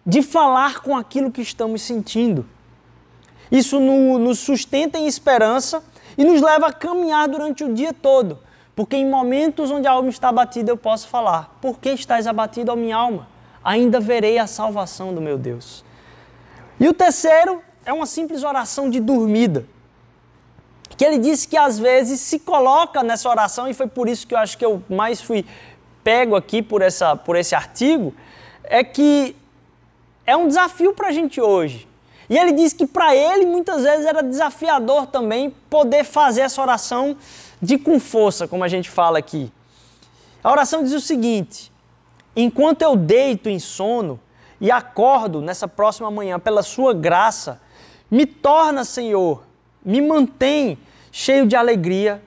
de 0.05 0.21
falar 0.21 0.81
com 0.81 0.95
aquilo 0.95 1.31
que 1.31 1.41
estamos 1.41 1.81
sentindo. 1.81 2.45
Isso 3.51 3.79
no, 3.79 4.17
nos 4.17 4.39
sustenta 4.39 4.97
em 4.97 5.07
esperança 5.07 5.83
e 6.17 6.23
nos 6.23 6.41
leva 6.41 6.67
a 6.67 6.73
caminhar 6.73 7.27
durante 7.27 7.63
o 7.63 7.73
dia 7.73 7.93
todo. 7.93 8.39
Porque 8.75 8.95
em 8.95 9.09
momentos 9.09 9.71
onde 9.71 9.87
a 9.87 9.91
alma 9.91 10.09
está 10.09 10.29
abatida, 10.29 10.71
eu 10.71 10.77
posso 10.77 11.07
falar: 11.07 11.57
Por 11.61 11.79
que 11.79 11.89
estás 11.89 12.27
abatido, 12.27 12.71
ó 12.71 12.75
minha 12.75 12.95
alma? 12.95 13.27
Ainda 13.63 13.99
verei 13.99 14.37
a 14.37 14.47
salvação 14.47 15.13
do 15.13 15.21
meu 15.21 15.37
Deus. 15.37 15.83
E 16.79 16.87
o 16.87 16.93
terceiro 16.93 17.61
é 17.85 17.91
uma 17.91 18.05
simples 18.05 18.43
oração 18.43 18.89
de 18.89 18.99
dormida 18.99 19.65
que 20.97 21.05
ele 21.05 21.19
disse 21.19 21.47
que 21.47 21.55
às 21.55 21.77
vezes 21.77 22.19
se 22.19 22.39
coloca 22.39 23.03
nessa 23.03 23.29
oração, 23.29 23.69
e 23.69 23.73
foi 23.73 23.87
por 23.87 24.09
isso 24.09 24.25
que 24.25 24.33
eu 24.33 24.39
acho 24.39 24.57
que 24.57 24.65
eu 24.65 24.81
mais 24.89 25.21
fui 25.21 25.45
pego 26.03 26.35
aqui 26.35 26.61
por, 26.61 26.81
essa, 26.81 27.15
por 27.15 27.35
esse 27.35 27.53
artigo, 27.53 28.15
é 28.63 28.83
que 28.83 29.35
é 30.25 30.35
um 30.35 30.47
desafio 30.47 30.93
para 30.93 31.09
a 31.09 31.11
gente 31.11 31.39
hoje. 31.39 31.87
E 32.29 32.37
ele 32.37 32.51
disse 32.51 32.75
que 32.75 32.85
para 32.85 33.15
ele 33.15 33.45
muitas 33.45 33.83
vezes 33.83 34.05
era 34.05 34.21
desafiador 34.21 35.05
também 35.07 35.53
poder 35.69 36.03
fazer 36.03 36.41
essa 36.41 36.61
oração 36.61 37.15
de 37.61 37.77
com 37.77 37.99
força, 37.99 38.47
como 38.47 38.63
a 38.63 38.67
gente 38.67 38.89
fala 38.89 39.19
aqui. 39.19 39.51
A 40.43 40.51
oração 40.51 40.83
diz 40.83 40.93
o 40.93 40.99
seguinte: 40.99 41.71
Enquanto 42.35 42.81
eu 42.81 42.95
deito 42.95 43.49
em 43.49 43.59
sono 43.59 44.19
e 44.59 44.71
acordo 44.71 45.41
nessa 45.41 45.67
próxima 45.67 46.11
manhã 46.11 46.39
pela 46.39 46.63
sua 46.63 46.93
graça, 46.93 47.61
me 48.09 48.25
torna, 48.25 48.83
Senhor, 48.83 49.43
me 49.83 50.01
mantém 50.01 50.77
cheio 51.17 51.47
de 51.47 51.55
alegria, 51.55 52.21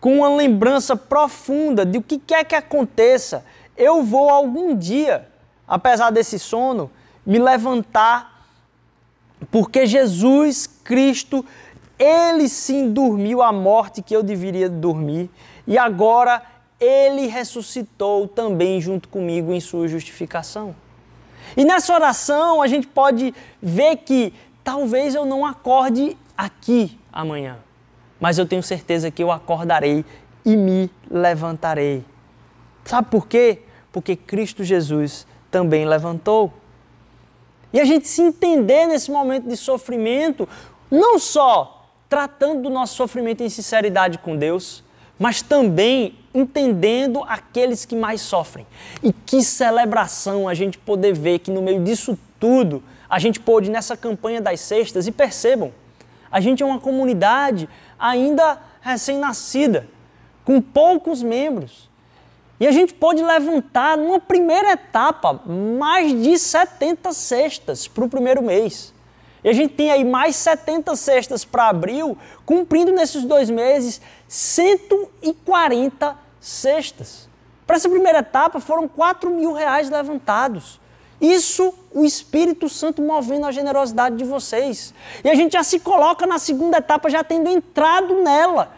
com 0.00 0.18
uma 0.18 0.36
lembrança 0.36 0.94
profunda 0.94 1.84
de 1.84 1.98
o 1.98 2.02
que 2.02 2.16
quer 2.16 2.44
que 2.44 2.54
aconteça, 2.54 3.44
eu 3.76 4.04
vou 4.04 4.30
algum 4.30 4.76
dia, 4.76 5.28
apesar 5.66 6.10
desse 6.10 6.38
sono, 6.38 6.92
me 7.26 7.40
levantar, 7.40 8.46
porque 9.50 9.84
Jesus 9.84 10.68
Cristo, 10.68 11.44
ele 11.98 12.48
sim 12.48 12.92
dormiu 12.92 13.42
a 13.42 13.52
morte 13.52 14.00
que 14.00 14.14
eu 14.14 14.22
deveria 14.22 14.68
dormir, 14.68 15.28
e 15.66 15.76
agora 15.76 16.40
ele 16.78 17.26
ressuscitou 17.26 18.28
também 18.28 18.80
junto 18.80 19.08
comigo 19.08 19.52
em 19.52 19.58
sua 19.58 19.88
justificação. 19.88 20.72
E 21.56 21.64
nessa 21.64 21.92
oração 21.92 22.62
a 22.62 22.68
gente 22.68 22.86
pode 22.86 23.34
ver 23.60 23.96
que 23.96 24.32
talvez 24.62 25.16
eu 25.16 25.26
não 25.26 25.44
acorde 25.44 26.16
aqui 26.38 26.96
amanhã, 27.12 27.58
mas 28.20 28.38
eu 28.38 28.46
tenho 28.46 28.62
certeza 28.62 29.10
que 29.10 29.22
eu 29.22 29.30
acordarei 29.32 30.04
e 30.44 30.56
me 30.56 30.90
levantarei. 31.10 32.04
Sabe 32.84 33.08
por 33.10 33.26
quê? 33.26 33.60
Porque 33.90 34.14
Cristo 34.14 34.62
Jesus 34.62 35.26
também 35.50 35.84
levantou. 35.84 36.52
E 37.72 37.80
a 37.80 37.84
gente 37.84 38.06
se 38.06 38.20
entender 38.20 38.86
nesse 38.86 39.10
momento 39.10 39.48
de 39.48 39.56
sofrimento, 39.56 40.48
não 40.90 41.18
só 41.18 41.88
tratando 42.08 42.62
do 42.62 42.70
nosso 42.70 42.96
sofrimento 42.96 43.42
em 43.42 43.48
sinceridade 43.48 44.18
com 44.18 44.36
Deus, 44.36 44.82
mas 45.18 45.42
também 45.42 46.18
entendendo 46.34 47.22
aqueles 47.24 47.84
que 47.84 47.94
mais 47.94 48.20
sofrem. 48.20 48.66
E 49.02 49.12
que 49.12 49.42
celebração 49.42 50.48
a 50.48 50.54
gente 50.54 50.78
poder 50.78 51.12
ver 51.12 51.38
que 51.38 51.50
no 51.50 51.62
meio 51.62 51.82
disso 51.82 52.18
tudo, 52.38 52.82
a 53.08 53.18
gente 53.18 53.38
pôde 53.38 53.70
nessa 53.70 53.96
campanha 53.96 54.40
das 54.40 54.60
cestas 54.60 55.06
e 55.06 55.12
percebam, 55.12 55.72
a 56.30 56.40
gente 56.40 56.62
é 56.62 56.66
uma 56.66 56.80
comunidade 56.80 57.68
ainda 57.98 58.58
recém-nascida, 58.80 59.88
com 60.44 60.60
poucos 60.60 61.22
membros. 61.22 61.88
E 62.58 62.66
a 62.66 62.72
gente 62.72 62.92
pode 62.92 63.22
levantar, 63.22 63.96
numa 63.96 64.20
primeira 64.20 64.72
etapa, 64.72 65.40
mais 65.46 66.12
de 66.22 66.38
70 66.38 67.12
cestas 67.12 67.88
para 67.88 68.04
o 68.04 68.08
primeiro 68.08 68.42
mês. 68.42 68.92
E 69.42 69.48
a 69.48 69.52
gente 69.52 69.74
tem 69.74 69.90
aí 69.90 70.04
mais 70.04 70.36
70 70.36 70.94
cestas 70.96 71.44
para 71.44 71.68
abril, 71.68 72.18
cumprindo 72.44 72.92
nesses 72.92 73.24
dois 73.24 73.48
meses 73.48 74.00
140 74.28 76.16
cestas. 76.38 77.28
Para 77.66 77.76
essa 77.76 77.88
primeira 77.88 78.18
etapa 78.18 78.60
foram 78.60 78.88
4 78.88 79.30
mil 79.30 79.52
reais 79.52 79.88
levantados. 79.88 80.79
Isso 81.20 81.74
o 81.92 82.04
Espírito 82.04 82.68
Santo 82.68 83.02
movendo 83.02 83.46
a 83.46 83.52
generosidade 83.52 84.16
de 84.16 84.24
vocês. 84.24 84.94
E 85.22 85.28
a 85.28 85.34
gente 85.34 85.52
já 85.52 85.62
se 85.62 85.80
coloca 85.80 86.26
na 86.26 86.38
segunda 86.38 86.78
etapa, 86.78 87.10
já 87.10 87.22
tendo 87.22 87.48
entrado 87.48 88.22
nela. 88.22 88.74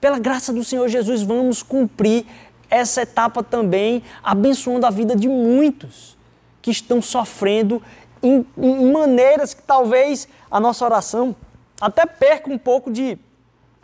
Pela 0.00 0.18
graça 0.18 0.52
do 0.52 0.64
Senhor 0.64 0.88
Jesus, 0.88 1.22
vamos 1.22 1.62
cumprir 1.62 2.24
essa 2.70 3.02
etapa 3.02 3.42
também, 3.42 4.02
abençoando 4.22 4.86
a 4.86 4.90
vida 4.90 5.14
de 5.14 5.28
muitos 5.28 6.16
que 6.62 6.70
estão 6.70 7.02
sofrendo 7.02 7.82
em, 8.22 8.46
em 8.56 8.92
maneiras 8.92 9.52
que 9.52 9.62
talvez 9.62 10.28
a 10.50 10.60
nossa 10.60 10.84
oração 10.84 11.34
até 11.80 12.06
perca 12.06 12.50
um 12.50 12.58
pouco 12.58 12.90
de 12.90 13.18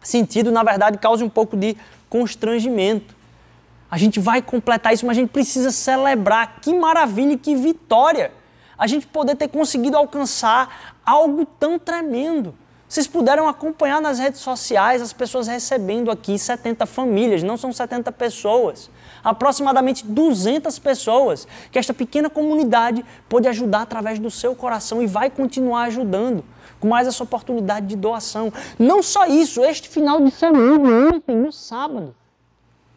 sentido, 0.03 0.53
na 0.53 0.63
verdade, 0.63 0.99
cause 0.99 1.25
um 1.25 1.29
pouco 1.29 1.57
de 1.57 1.77
constrangimento. 2.09 3.16
A 3.91 3.97
gente 3.99 4.19
vai 4.19 4.43
completar 4.43 4.93
isso, 4.93 5.07
mas 5.07 5.17
a 5.17 5.21
gente 5.21 5.31
precisa 5.31 5.71
celebrar. 5.71 6.61
Que 6.61 6.75
maravilha 6.75 7.33
e 7.33 7.39
que 7.39 7.55
vitória! 7.55 8.33
A 8.79 8.87
gente 8.87 9.07
poder 9.07 9.37
ter 9.37 9.49
conseguido 9.49 9.97
alcançar 9.97 10.95
algo 11.05 11.47
tão 11.47 11.79
tremendo 11.79 12.55
Vocês 12.89 13.09
puderam 13.09 13.49
acompanhar 13.49 14.01
nas 14.01 14.19
redes 14.19 14.41
sociais 14.41 15.03
as 15.03 15.13
pessoas 15.13 15.49
recebendo 15.49 16.09
aqui 16.09 16.39
70 16.39 16.87
famílias, 16.87 17.43
não 17.43 17.57
são 17.57 17.73
70 17.73 18.13
pessoas. 18.13 18.89
Aproximadamente 19.25 20.07
200 20.07 20.79
pessoas 20.79 21.49
que 21.73 21.81
esta 21.81 21.93
pequena 21.93 22.31
comunidade 22.31 23.05
pôde 23.29 23.49
ajudar 23.49 23.83
através 23.83 24.21
do 24.21 24.31
seu 24.31 24.55
coração 24.55 25.03
e 25.03 25.07
vai 25.07 25.31
continuar 25.31 25.85
ajudando 25.85 26.45
com 26.79 26.87
mais 26.87 27.09
essa 27.09 27.25
oportunidade 27.25 27.87
de 27.87 27.97
doação. 27.97 28.53
Não 28.79 29.03
só 29.03 29.27
isso, 29.27 29.65
este 29.65 29.89
final 29.89 30.21
de 30.21 30.31
semana, 30.31 31.09
ontem, 31.13 31.35
no 31.35 31.51
sábado, 31.51 32.15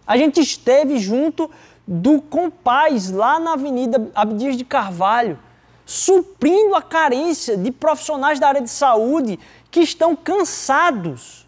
a 0.09 0.17
gente 0.17 0.41
esteve 0.41 0.97
junto 0.97 1.51
do 1.87 2.19
Compaz, 2.19 3.11
lá 3.11 3.39
na 3.39 3.53
Avenida 3.53 4.09
Abdias 4.15 4.57
de 4.57 4.65
Carvalho, 4.65 5.37
suprindo 5.85 6.73
a 6.73 6.81
carência 6.81 7.55
de 7.55 7.69
profissionais 7.69 8.39
da 8.39 8.47
área 8.47 8.61
de 8.61 8.71
saúde 8.71 9.39
que 9.69 9.81
estão 9.81 10.15
cansados. 10.15 11.47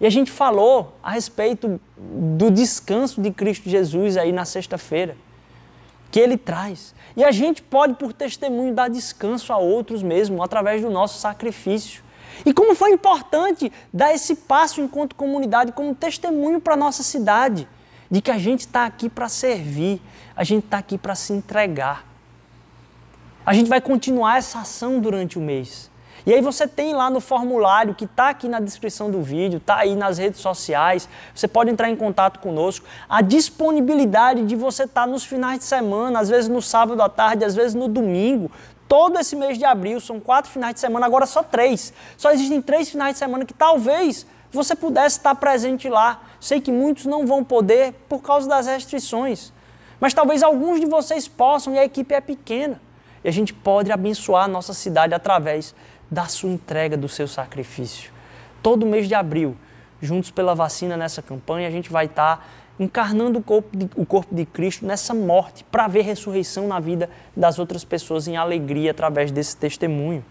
E 0.00 0.06
a 0.06 0.08
gente 0.08 0.30
falou 0.30 0.96
a 1.02 1.10
respeito 1.10 1.78
do 1.94 2.50
descanso 2.50 3.20
de 3.20 3.30
Cristo 3.30 3.68
Jesus 3.68 4.16
aí 4.16 4.32
na 4.32 4.46
sexta-feira, 4.46 5.14
que 6.10 6.18
ele 6.18 6.38
traz. 6.38 6.94
E 7.14 7.22
a 7.22 7.30
gente 7.30 7.60
pode, 7.60 7.96
por 7.96 8.14
testemunho, 8.14 8.72
dar 8.72 8.88
descanso 8.88 9.52
a 9.52 9.58
outros 9.58 10.02
mesmo, 10.02 10.42
através 10.42 10.80
do 10.80 10.88
nosso 10.88 11.18
sacrifício. 11.18 12.02
E 12.46 12.54
como 12.54 12.74
foi 12.74 12.92
importante 12.92 13.70
dar 13.92 14.14
esse 14.14 14.34
passo 14.36 14.80
enquanto 14.80 15.14
comunidade, 15.14 15.72
como 15.72 15.94
testemunho 15.94 16.62
para 16.62 16.72
a 16.72 16.78
nossa 16.78 17.02
cidade, 17.02 17.68
de 18.14 18.20
que 18.20 18.30
a 18.30 18.38
gente 18.38 18.60
está 18.60 18.86
aqui 18.86 19.08
para 19.08 19.28
servir, 19.28 20.00
a 20.36 20.44
gente 20.44 20.66
está 20.66 20.78
aqui 20.78 20.96
para 20.96 21.16
se 21.16 21.32
entregar. 21.32 22.06
A 23.44 23.52
gente 23.52 23.68
vai 23.68 23.80
continuar 23.80 24.38
essa 24.38 24.60
ação 24.60 25.00
durante 25.00 25.36
o 25.36 25.42
mês. 25.42 25.90
E 26.24 26.32
aí 26.32 26.40
você 26.40 26.68
tem 26.68 26.94
lá 26.94 27.10
no 27.10 27.20
formulário 27.20 27.92
que 27.92 28.04
está 28.04 28.28
aqui 28.28 28.48
na 28.48 28.60
descrição 28.60 29.10
do 29.10 29.20
vídeo, 29.20 29.56
está 29.56 29.78
aí 29.78 29.96
nas 29.96 30.16
redes 30.18 30.40
sociais, 30.40 31.08
você 31.34 31.48
pode 31.48 31.72
entrar 31.72 31.90
em 31.90 31.96
contato 31.96 32.38
conosco, 32.38 32.86
a 33.08 33.20
disponibilidade 33.20 34.44
de 34.44 34.54
você 34.54 34.84
estar 34.84 35.00
tá 35.00 35.06
nos 35.08 35.24
finais 35.24 35.58
de 35.58 35.64
semana, 35.64 36.20
às 36.20 36.28
vezes 36.28 36.48
no 36.48 36.62
sábado 36.62 37.02
à 37.02 37.08
tarde, 37.08 37.44
às 37.44 37.56
vezes 37.56 37.74
no 37.74 37.88
domingo, 37.88 38.48
todo 38.88 39.18
esse 39.18 39.34
mês 39.34 39.58
de 39.58 39.64
abril, 39.64 39.98
são 39.98 40.20
quatro 40.20 40.52
finais 40.52 40.74
de 40.74 40.80
semana, 40.80 41.04
agora 41.04 41.26
só 41.26 41.42
três. 41.42 41.92
Só 42.16 42.30
existem 42.30 42.62
três 42.62 42.88
finais 42.88 43.14
de 43.14 43.18
semana 43.18 43.44
que 43.44 43.52
talvez 43.52 44.24
você 44.54 44.74
pudesse 44.74 45.18
estar 45.18 45.34
presente 45.34 45.88
lá. 45.88 46.22
Sei 46.40 46.60
que 46.60 46.70
muitos 46.70 47.06
não 47.06 47.26
vão 47.26 47.42
poder 47.42 47.92
por 48.08 48.22
causa 48.22 48.48
das 48.48 48.66
restrições, 48.66 49.52
mas 50.00 50.14
talvez 50.14 50.42
alguns 50.42 50.80
de 50.80 50.86
vocês 50.86 51.26
possam 51.26 51.74
e 51.74 51.78
a 51.78 51.84
equipe 51.84 52.14
é 52.14 52.20
pequena. 52.20 52.80
E 53.22 53.28
a 53.28 53.32
gente 53.32 53.54
pode 53.54 53.90
abençoar 53.90 54.44
a 54.44 54.48
nossa 54.48 54.74
cidade 54.74 55.14
através 55.14 55.74
da 56.10 56.26
sua 56.26 56.50
entrega, 56.50 56.96
do 56.96 57.08
seu 57.08 57.26
sacrifício. 57.26 58.12
Todo 58.62 58.86
mês 58.86 59.08
de 59.08 59.14
abril, 59.14 59.56
juntos 60.00 60.30
pela 60.30 60.54
vacina 60.54 60.96
nessa 60.96 61.22
campanha, 61.22 61.66
a 61.66 61.70
gente 61.70 61.90
vai 61.90 62.06
estar 62.06 62.46
encarnando 62.78 63.38
o 63.38 63.42
corpo 63.42 63.76
de, 63.76 63.88
o 63.96 64.04
corpo 64.04 64.34
de 64.34 64.44
Cristo 64.44 64.84
nessa 64.84 65.14
morte, 65.14 65.64
para 65.64 65.86
ver 65.86 66.02
ressurreição 66.02 66.66
na 66.66 66.80
vida 66.80 67.08
das 67.36 67.58
outras 67.58 67.84
pessoas 67.84 68.26
em 68.26 68.36
alegria 68.36 68.90
através 68.90 69.30
desse 69.30 69.56
testemunho. 69.56 70.24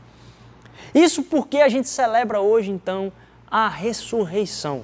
Isso 0.93 1.23
porque 1.23 1.57
a 1.57 1.69
gente 1.69 1.87
celebra 1.87 2.41
hoje, 2.41 2.69
então, 2.69 3.11
a 3.53 3.67
ressurreição, 3.67 4.81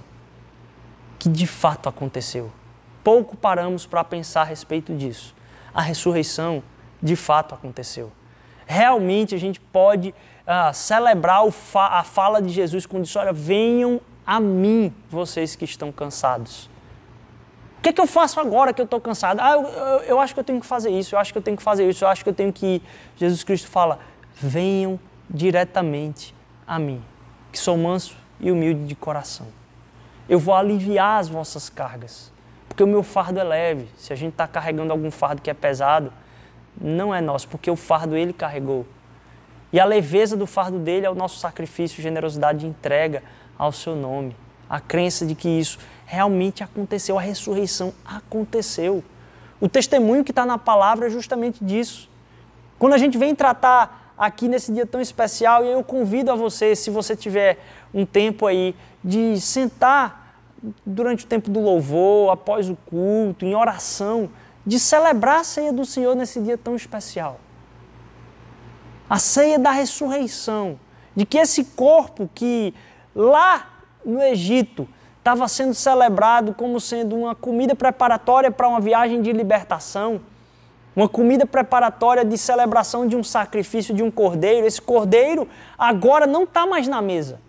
que 1.17 1.27
de 1.27 1.47
fato 1.47 1.89
aconteceu. 1.89 2.51
Pouco 3.03 3.35
paramos 3.35 3.88
para 3.88 4.03
pensar 4.03 4.41
a 4.41 4.43
respeito 4.43 4.95
disso. 4.95 5.35
A 5.73 5.81
ressurreição 5.81 6.61
de 7.01 7.15
fato 7.15 7.55
aconteceu. 7.55 8.11
Realmente 8.67 9.33
a 9.33 9.39
gente 9.39 9.59
pode 9.59 10.09
uh, 10.09 10.71
celebrar 10.71 11.49
fa 11.51 11.88
a 11.97 12.03
fala 12.03 12.39
de 12.39 12.49
Jesus 12.49 12.85
quando 12.85 13.05
disse: 13.05 13.17
Olha, 13.17 13.33
venham 13.33 13.99
a 14.23 14.39
mim, 14.39 14.93
vocês 15.09 15.55
que 15.55 15.65
estão 15.65 15.91
cansados. 15.91 16.69
O 17.79 17.81
que, 17.81 17.89
é 17.89 17.93
que 17.93 17.99
eu 17.99 18.05
faço 18.05 18.39
agora 18.39 18.71
que 18.71 18.79
eu 18.79 18.85
estou 18.85 19.01
cansado? 19.01 19.39
Ah, 19.41 19.53
eu, 19.53 19.63
eu, 19.63 19.99
eu, 20.01 20.19
acho 20.19 20.35
que 20.35 20.39
eu 20.41 20.43
tenho 20.43 20.59
que 20.59 20.67
fazer 20.67 20.91
isso, 20.91 21.15
eu 21.15 21.19
acho 21.19 21.31
que 21.31 21.39
eu 21.39 21.41
tenho 21.41 21.57
que 21.57 21.63
fazer 21.63 21.89
isso, 21.89 22.03
eu 22.03 22.07
acho 22.07 22.23
que 22.23 22.29
eu 22.29 22.35
tenho 22.35 22.53
que 22.53 22.65
ir. 22.67 22.81
Jesus 23.15 23.43
Cristo 23.43 23.67
fala: 23.67 23.97
venham 24.35 24.99
diretamente 25.27 26.35
a 26.67 26.77
mim, 26.77 27.03
que 27.51 27.57
sou 27.57 27.75
manso 27.75 28.28
e 28.39 28.51
humilde 28.51 28.86
de 28.86 28.96
coração. 28.96 29.48
Eu 30.27 30.39
vou 30.39 30.53
aliviar 30.53 31.19
as 31.19 31.27
vossas 31.27 31.69
cargas, 31.69 32.31
porque 32.67 32.84
o 32.84 32.88
meu 32.88 33.03
fardo 33.03 33.39
é 33.39 33.43
leve. 33.43 33.88
Se 33.98 34.13
a 34.13 34.15
gente 34.15 34.34
está 34.34 34.48
carregando 34.48 34.91
algum 34.91 35.10
fardo 35.10 35.41
que 35.41 35.50
é 35.50 35.53
pesado, 35.53 36.13
não 36.79 37.13
é 37.13 37.19
nosso, 37.19 37.48
porque 37.48 37.69
o 37.69 37.75
fardo 37.75 38.15
ele 38.15 38.31
carregou. 38.31 38.86
E 39.72 39.79
a 39.79 39.86
leveza 39.86 40.36
do 40.38 40.48
fardo 40.48 40.79
dele 40.79 41.05
é 41.05 41.10
o 41.10 41.15
nosso 41.15 41.39
sacrifício, 41.39 42.01
generosidade 42.01 42.60
de 42.60 42.67
entrega 42.67 43.24
ao 43.58 43.72
seu 43.72 43.96
nome. 43.96 44.36
A 44.69 44.79
crença 44.79 45.25
de 45.25 45.36
que 45.36 45.50
isso 45.50 45.79
realmente 46.05 46.63
aconteceu, 46.63 47.17
a 47.17 47.22
ressurreição 47.22 47.93
aconteceu. 48.06 49.04
O 49.60 49.67
testemunho 49.67 50.23
que 50.23 50.32
está 50.32 50.45
na 50.45 50.58
palavra 50.58 51.08
é 51.08 51.10
justamente 51.10 51.63
disso. 51.63 52.10
Quando 52.78 52.93
a 52.93 52.97
gente 52.97 53.17
vem 53.17 53.36
tratar 53.36 53.98
aqui 54.19 54.49
nesse 54.49 54.73
dia 54.73 54.86
tão 54.86 54.99
especial, 54.99 55.63
e 55.63 55.71
eu 55.71 55.82
convido 55.82 56.29
a 56.29 56.36
você, 56.36 56.75
se 56.75 56.89
você 56.89 57.15
tiver 57.15 57.58
um 57.93 58.05
tempo 58.05 58.45
aí, 58.45 58.75
de 59.01 59.39
sentar 59.39 60.36
durante 60.86 61.23
o 61.23 61.27
tempo 61.27 61.49
do 61.49 61.62
louvor, 61.62 62.29
após 62.29 62.69
o 62.69 62.75
culto, 62.75 63.45
em 63.45 63.55
oração, 63.55 64.29
de 64.65 64.77
celebrar 64.77 65.39
a 65.39 65.43
ceia 65.45 65.71
do 65.71 65.86
Senhor 65.86 66.17
nesse 66.17 66.41
dia 66.41 66.58
tão 66.58 66.75
especial. 66.75 67.39
A 69.10 69.17
ceia 69.17 69.58
da 69.58 69.71
ressurreição, 69.71 70.77
de 71.15 71.25
que 71.25 71.38
esse 71.38 71.63
corpo 71.63 72.29
que 72.36 72.73
lá 73.15 73.69
no 74.05 74.21
Egito 74.21 74.86
estava 75.17 75.47
sendo 75.47 75.73
celebrado 75.73 76.53
como 76.53 76.79
sendo 76.79 77.15
uma 77.15 77.34
comida 77.34 77.73
preparatória 77.73 78.51
para 78.51 78.67
uma 78.67 78.82
viagem 78.82 79.21
de 79.21 79.32
libertação, 79.32 80.19
uma 80.95 81.08
comida 81.08 81.45
preparatória 81.45 82.25
de 82.25 82.38
celebração 82.38 83.08
de 83.08 83.15
um 83.15 83.23
sacrifício 83.23 83.93
de 83.93 84.04
um 84.04 84.12
cordeiro. 84.12 84.65
Esse 84.65 84.82
cordeiro 84.82 85.47
agora 85.78 86.25
não 86.25 86.43
está 86.43 86.65
mais 86.65 86.88
na 86.88 87.02
mesa. 87.02 87.39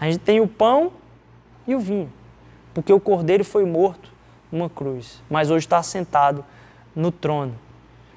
A 0.00 0.10
gente 0.10 0.20
tem 0.20 0.40
o 0.40 0.46
pão 0.46 0.92
e 1.66 1.74
o 1.74 1.80
vinho, 1.80 2.12
porque 2.72 2.92
o 2.92 3.00
cordeiro 3.00 3.44
foi 3.44 3.64
morto 3.64 4.12
numa 4.50 4.70
cruz, 4.70 5.22
mas 5.28 5.50
hoje 5.50 5.66
está 5.66 5.82
sentado 5.82 6.44
no 6.94 7.10
trono. 7.10 7.54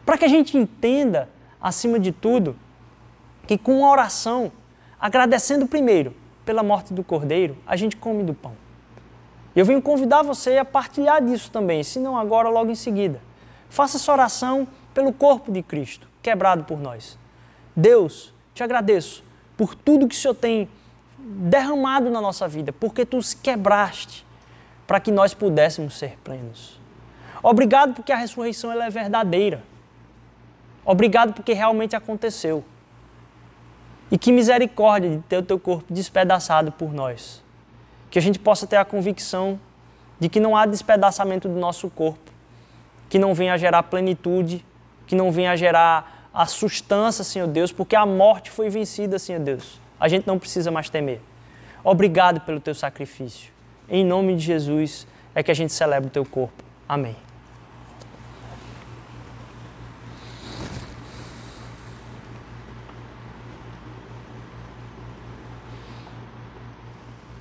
Para 0.06 0.18
que 0.18 0.26
a 0.26 0.28
gente 0.28 0.58
entenda 0.58 1.30
acima 1.60 2.00
de 2.00 2.12
tudo, 2.12 2.56
que 3.48 3.58
com 3.58 3.80
uma 3.80 3.90
oração, 3.90 4.52
agradecendo 5.00 5.68
primeiro 5.68 6.14
pela 6.46 6.64
morte 6.64 6.94
do 6.94 7.04
cordeiro, 7.04 7.58
a 7.66 7.76
gente 7.76 7.96
come 7.96 8.24
do 8.24 8.34
pão. 8.34 8.54
Eu 9.56 9.66
venho 9.66 9.82
convidar 9.82 10.22
você 10.22 10.58
a 10.58 10.66
partilhar 10.66 11.24
disso 11.24 11.52
também, 11.52 11.84
se 11.84 12.00
não 12.00 12.18
agora, 12.18 12.50
logo 12.50 12.72
em 12.72 12.76
seguida. 12.76 13.22
Faça 13.72 13.96
essa 13.96 14.12
oração 14.12 14.68
pelo 14.94 15.14
corpo 15.14 15.50
de 15.50 15.64
Cristo, 15.64 16.06
quebrado 16.22 16.66
por 16.66 16.78
nós. 16.78 17.18
Deus, 17.74 18.34
te 18.54 18.62
agradeço 18.62 19.24
por 19.56 19.74
tudo 19.74 20.10
que 20.10 20.14
o 20.14 20.18
Senhor 20.18 20.36
tem 20.36 20.70
derramado 21.18 22.10
na 22.10 22.20
nossa 22.20 22.50
vida, 22.50 22.74
porque 22.74 23.06
tu 23.06 23.18
os 23.18 23.34
quebraste 23.34 24.26
para 24.86 25.00
que 25.00 25.10
nós 25.10 25.34
pudéssemos 25.34 25.98
ser 25.98 26.18
plenos. 26.22 26.82
Obrigado 27.42 27.94
porque 27.94 28.12
a 28.12 28.18
ressurreição 28.18 28.74
ela 28.74 28.86
é 28.86 28.90
verdadeira. 28.90 29.64
Obrigado 30.84 31.32
porque 31.32 31.54
realmente 31.54 31.96
aconteceu. 31.96 32.66
E 34.12 34.18
que 34.18 34.34
misericórdia 34.34 35.12
de 35.12 35.20
ter 35.20 35.38
o 35.38 35.44
teu 35.44 35.58
corpo 35.58 35.86
despedaçado 35.94 36.74
por 36.74 36.92
nós. 36.92 37.42
Que 38.10 38.20
a 38.20 38.22
gente 38.22 38.38
possa 38.38 38.68
ter 38.68 38.76
a 38.76 38.84
convicção 38.84 39.58
de 40.20 40.28
que 40.28 40.42
não 40.42 40.58
há 40.58 40.66
despedaçamento 40.66 41.48
do 41.48 41.56
nosso 41.56 41.90
corpo, 41.90 42.32
que 43.12 43.20
não 43.20 43.34
venha 43.34 43.56
a 43.56 43.58
gerar 43.58 43.84
plenitude, 43.84 44.66
que 45.06 45.16
não 45.16 45.34
venha 45.34 45.52
a 45.52 45.56
gerar 45.58 46.30
a 46.34 46.46
sustância, 46.46 47.26
Senhor 47.26 47.46
Deus, 47.46 47.70
porque 47.70 47.94
a 47.94 48.06
morte 48.06 48.50
foi 48.50 48.70
vencida, 48.70 49.20
Senhor 49.20 49.42
Deus. 49.42 49.82
A 50.00 50.08
gente 50.08 50.26
não 50.26 50.40
precisa 50.40 50.72
mais 50.72 50.90
temer. 50.90 51.20
Obrigado 51.84 52.40
pelo 52.40 52.62
teu 52.62 52.74
sacrifício. 52.74 53.52
Em 53.90 54.06
nome 54.06 54.34
de 54.38 54.46
Jesus 54.46 55.06
é 55.36 55.44
que 55.44 55.52
a 55.52 55.54
gente 55.54 55.74
celebra 55.74 56.08
o 56.08 56.10
teu 56.10 56.24
corpo. 56.24 56.64
Amém. 56.88 57.18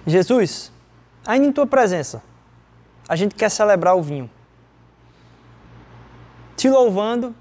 Jesus, 0.04 0.72
ainda 1.24 1.46
em 1.46 1.52
tua 1.52 1.64
presença, 1.68 2.20
a 3.08 3.14
gente 3.14 3.36
quer 3.36 3.48
celebrar 3.48 3.94
o 3.94 4.02
vinho. 4.02 4.28
Te 6.60 6.68
louvando, 6.68 7.34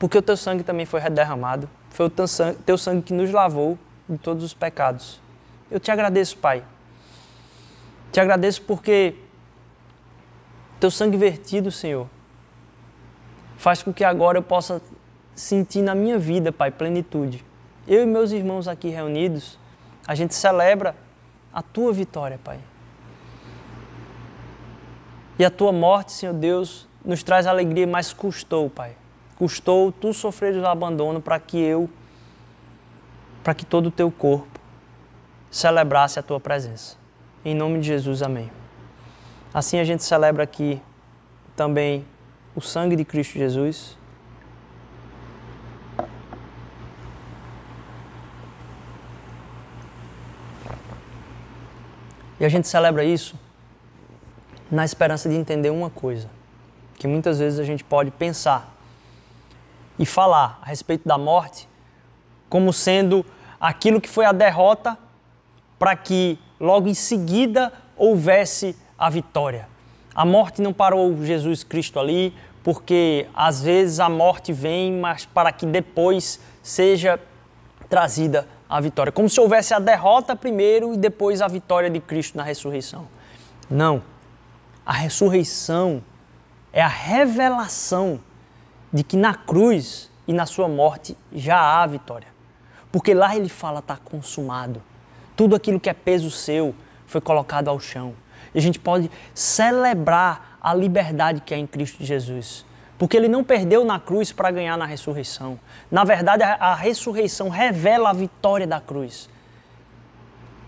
porque 0.00 0.18
o 0.18 0.22
teu 0.22 0.36
sangue 0.36 0.64
também 0.64 0.84
foi 0.84 1.00
derramado. 1.08 1.70
Foi 1.90 2.06
o 2.06 2.10
teu 2.10 2.26
sangue, 2.26 2.58
teu 2.66 2.76
sangue 2.76 3.02
que 3.02 3.12
nos 3.12 3.30
lavou 3.30 3.78
de 4.08 4.18
todos 4.18 4.42
os 4.42 4.52
pecados. 4.52 5.20
Eu 5.70 5.78
te 5.78 5.92
agradeço, 5.92 6.36
Pai. 6.38 6.64
Te 8.10 8.18
agradeço 8.18 8.62
porque 8.62 9.14
teu 10.80 10.90
sangue 10.90 11.16
vertido, 11.16 11.70
Senhor, 11.70 12.08
faz 13.56 13.80
com 13.80 13.92
que 13.92 14.02
agora 14.02 14.38
eu 14.38 14.42
possa 14.42 14.82
sentir 15.32 15.80
na 15.80 15.94
minha 15.94 16.18
vida, 16.18 16.50
Pai, 16.50 16.72
plenitude. 16.72 17.44
eu 17.86 18.02
e 18.02 18.06
meus 18.06 18.32
irmãos 18.32 18.66
aqui 18.66 18.88
reunidos, 18.88 19.56
a 20.04 20.16
gente 20.16 20.34
celebra 20.34 20.96
a 21.52 21.62
tua 21.62 21.92
vitória, 21.92 22.40
Pai. 22.42 22.58
E 25.38 25.44
a 25.44 25.50
tua 25.50 25.70
morte, 25.70 26.10
Senhor 26.10 26.34
Deus, 26.34 26.88
nos 27.04 27.22
traz 27.22 27.46
alegria, 27.46 27.86
mas 27.86 28.12
custou, 28.12 28.70
Pai. 28.70 28.96
Custou 29.36 29.92
tu 29.92 30.12
sofreres 30.12 30.62
o 30.62 30.66
abandono 30.66 31.20
para 31.20 31.38
que 31.38 31.58
eu, 31.58 31.90
para 33.42 33.54
que 33.54 33.66
todo 33.66 33.86
o 33.86 33.90
teu 33.90 34.10
corpo 34.10 34.58
celebrasse 35.50 36.18
a 36.18 36.22
tua 36.22 36.40
presença. 36.40 36.96
Em 37.44 37.54
nome 37.54 37.80
de 37.80 37.86
Jesus, 37.86 38.22
amém. 38.22 38.50
Assim 39.52 39.78
a 39.78 39.84
gente 39.84 40.02
celebra 40.02 40.42
aqui 40.42 40.80
também 41.54 42.04
o 42.56 42.60
sangue 42.60 42.96
de 42.96 43.04
Cristo 43.04 43.38
Jesus. 43.38 43.96
E 52.40 52.44
a 52.44 52.48
gente 52.48 52.66
celebra 52.66 53.04
isso 53.04 53.38
na 54.70 54.84
esperança 54.84 55.28
de 55.28 55.36
entender 55.36 55.70
uma 55.70 55.88
coisa, 55.88 56.28
que 56.98 57.06
muitas 57.06 57.38
vezes 57.38 57.58
a 57.58 57.64
gente 57.64 57.84
pode 57.84 58.10
pensar 58.10 58.72
e 59.98 60.04
falar 60.04 60.58
a 60.62 60.66
respeito 60.66 61.06
da 61.06 61.18
morte 61.18 61.68
como 62.48 62.72
sendo 62.72 63.24
aquilo 63.60 64.00
que 64.00 64.08
foi 64.08 64.24
a 64.24 64.32
derrota 64.32 64.98
para 65.78 65.96
que 65.96 66.38
logo 66.60 66.88
em 66.88 66.94
seguida 66.94 67.72
houvesse 67.96 68.76
a 68.98 69.10
vitória. 69.10 69.68
A 70.14 70.24
morte 70.24 70.62
não 70.62 70.72
parou 70.72 71.24
Jesus 71.24 71.64
Cristo 71.64 71.98
ali, 71.98 72.32
porque 72.62 73.26
às 73.34 73.62
vezes 73.62 74.00
a 74.00 74.08
morte 74.08 74.52
vem, 74.52 74.92
mas 74.92 75.26
para 75.26 75.50
que 75.52 75.66
depois 75.66 76.40
seja 76.62 77.18
trazida 77.88 78.46
a 78.68 78.80
vitória. 78.80 79.12
Como 79.12 79.28
se 79.28 79.40
houvesse 79.40 79.74
a 79.74 79.78
derrota 79.78 80.34
primeiro 80.34 80.94
e 80.94 80.96
depois 80.96 81.42
a 81.42 81.48
vitória 81.48 81.90
de 81.90 82.00
Cristo 82.00 82.36
na 82.36 82.42
ressurreição. 82.42 83.06
Não. 83.68 84.02
A 84.86 84.92
ressurreição 84.92 86.02
é 86.74 86.82
a 86.82 86.88
revelação 86.88 88.20
de 88.92 89.04
que 89.04 89.16
na 89.16 89.32
cruz 89.32 90.10
e 90.26 90.32
na 90.32 90.44
sua 90.44 90.66
morte 90.66 91.16
já 91.32 91.56
há 91.56 91.86
vitória. 91.86 92.26
Porque 92.90 93.14
lá 93.14 93.36
ele 93.36 93.48
fala 93.48 93.78
está 93.78 93.96
consumado. 93.96 94.82
Tudo 95.36 95.54
aquilo 95.54 95.78
que 95.78 95.88
é 95.88 95.94
peso 95.94 96.32
seu 96.32 96.74
foi 97.06 97.20
colocado 97.20 97.68
ao 97.68 97.78
chão. 97.78 98.12
E 98.52 98.58
a 98.58 98.60
gente 98.60 98.80
pode 98.80 99.08
celebrar 99.32 100.58
a 100.60 100.74
liberdade 100.74 101.40
que 101.42 101.54
é 101.54 101.58
em 101.58 101.66
Cristo 101.66 102.04
Jesus. 102.04 102.66
Porque 102.98 103.16
ele 103.16 103.28
não 103.28 103.44
perdeu 103.44 103.84
na 103.84 104.00
cruz 104.00 104.32
para 104.32 104.50
ganhar 104.50 104.76
na 104.76 104.84
ressurreição. 104.84 105.60
Na 105.88 106.02
verdade, 106.02 106.42
a, 106.42 106.54
a 106.54 106.74
ressurreição 106.74 107.48
revela 107.48 108.10
a 108.10 108.12
vitória 108.12 108.66
da 108.66 108.80
cruz. 108.80 109.28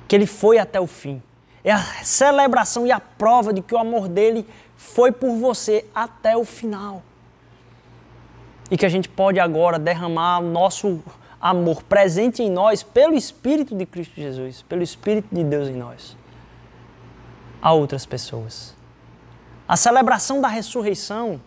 Que 0.07 0.15
ele 0.15 0.27
foi 0.27 0.59
até 0.59 0.81
o 0.81 0.87
fim. 0.87 1.21
É 1.65 1.73
a 1.73 1.83
celebração 2.05 2.87
e 2.87 2.93
a 2.93 3.01
prova 3.01 3.53
de 3.53 3.61
que 3.61 3.75
o 3.75 3.79
amor 3.79 4.07
dele 4.07 4.47
foi 4.77 5.11
por 5.11 5.37
você 5.37 5.85
até 5.95 6.37
o 6.37 6.45
final. 6.45 7.03
E 8.71 8.77
que 8.77 8.85
a 8.85 8.89
gente 8.89 9.09
pode 9.09 9.41
agora 9.41 9.79
derramar 9.79 10.41
o 10.41 10.47
nosso 10.47 11.03
amor 11.41 11.83
presente 11.83 12.43
em 12.43 12.51
nós 12.51 12.83
pelo 12.83 13.15
Espírito 13.15 13.75
de 13.75 13.87
Cristo 13.87 14.15
Jesus, 14.17 14.63
pelo 14.63 14.83
Espírito 14.83 15.35
de 15.35 15.45
Deus 15.45 15.69
em 15.69 15.77
nós, 15.77 16.17
a 17.63 17.73
outras 17.73 18.05
pessoas. 18.05 18.75
A 19.69 19.77
celebração 19.77 20.41
da 20.41 20.49
ressurreição, 20.49 21.41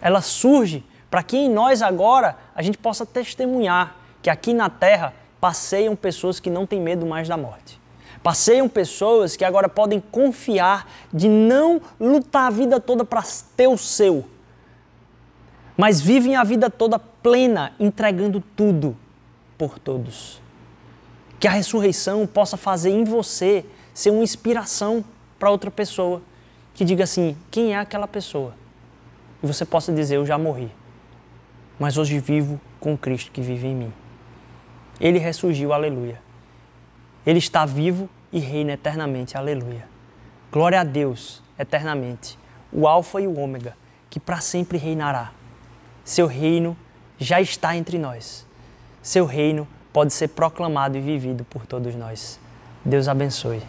ela 0.00 0.20
surge 0.20 0.84
para 1.10 1.22
que 1.22 1.36
em 1.36 1.48
nós 1.48 1.80
agora 1.80 2.36
a 2.54 2.62
gente 2.62 2.78
possa 2.78 3.06
testemunhar 3.06 3.96
que 4.20 4.30
aqui 4.30 4.52
na 4.52 4.68
terra 4.68 5.14
passeiam 5.40 5.94
pessoas 5.94 6.40
que 6.40 6.50
não 6.50 6.66
têm 6.66 6.80
medo 6.80 7.06
mais 7.06 7.28
da 7.28 7.36
morte. 7.36 7.80
Passeiam 8.24 8.70
pessoas 8.70 9.36
que 9.36 9.44
agora 9.44 9.68
podem 9.68 10.00
confiar 10.00 10.90
de 11.12 11.28
não 11.28 11.78
lutar 12.00 12.46
a 12.46 12.50
vida 12.50 12.80
toda 12.80 13.04
para 13.04 13.22
ter 13.54 13.66
o 13.66 13.76
seu, 13.76 14.24
mas 15.76 16.00
vivem 16.00 16.34
a 16.34 16.42
vida 16.42 16.70
toda 16.70 16.98
plena, 16.98 17.74
entregando 17.78 18.42
tudo 18.56 18.96
por 19.58 19.78
todos. 19.78 20.40
Que 21.38 21.46
a 21.46 21.50
ressurreição 21.50 22.26
possa 22.26 22.56
fazer 22.56 22.88
em 22.88 23.04
você 23.04 23.62
ser 23.92 24.08
uma 24.08 24.22
inspiração 24.22 25.04
para 25.38 25.50
outra 25.50 25.70
pessoa. 25.70 26.22
Que 26.72 26.82
diga 26.82 27.04
assim: 27.04 27.36
quem 27.50 27.74
é 27.74 27.78
aquela 27.78 28.08
pessoa? 28.08 28.54
E 29.42 29.46
você 29.46 29.66
possa 29.66 29.92
dizer: 29.92 30.16
eu 30.16 30.24
já 30.24 30.38
morri, 30.38 30.72
mas 31.78 31.98
hoje 31.98 32.18
vivo 32.20 32.58
com 32.80 32.96
Cristo 32.96 33.30
que 33.30 33.42
vive 33.42 33.66
em 33.66 33.74
mim. 33.74 33.92
Ele 34.98 35.18
ressurgiu, 35.18 35.74
aleluia. 35.74 36.24
Ele 37.26 37.38
está 37.38 37.64
vivo 37.64 38.08
e 38.32 38.38
reina 38.38 38.72
eternamente, 38.72 39.36
aleluia. 39.36 39.88
Glória 40.52 40.80
a 40.80 40.84
Deus 40.84 41.42
eternamente, 41.58 42.38
o 42.72 42.86
Alfa 42.86 43.20
e 43.20 43.26
o 43.26 43.38
Ômega, 43.38 43.76
que 44.10 44.20
para 44.20 44.40
sempre 44.40 44.78
reinará. 44.78 45.32
Seu 46.04 46.26
reino 46.26 46.76
já 47.18 47.40
está 47.40 47.76
entre 47.76 47.98
nós. 47.98 48.46
Seu 49.02 49.24
reino 49.24 49.66
pode 49.92 50.12
ser 50.12 50.28
proclamado 50.28 50.98
e 50.98 51.00
vivido 51.00 51.44
por 51.44 51.66
todos 51.66 51.94
nós. 51.94 52.38
Deus 52.84 53.08
abençoe. 53.08 53.62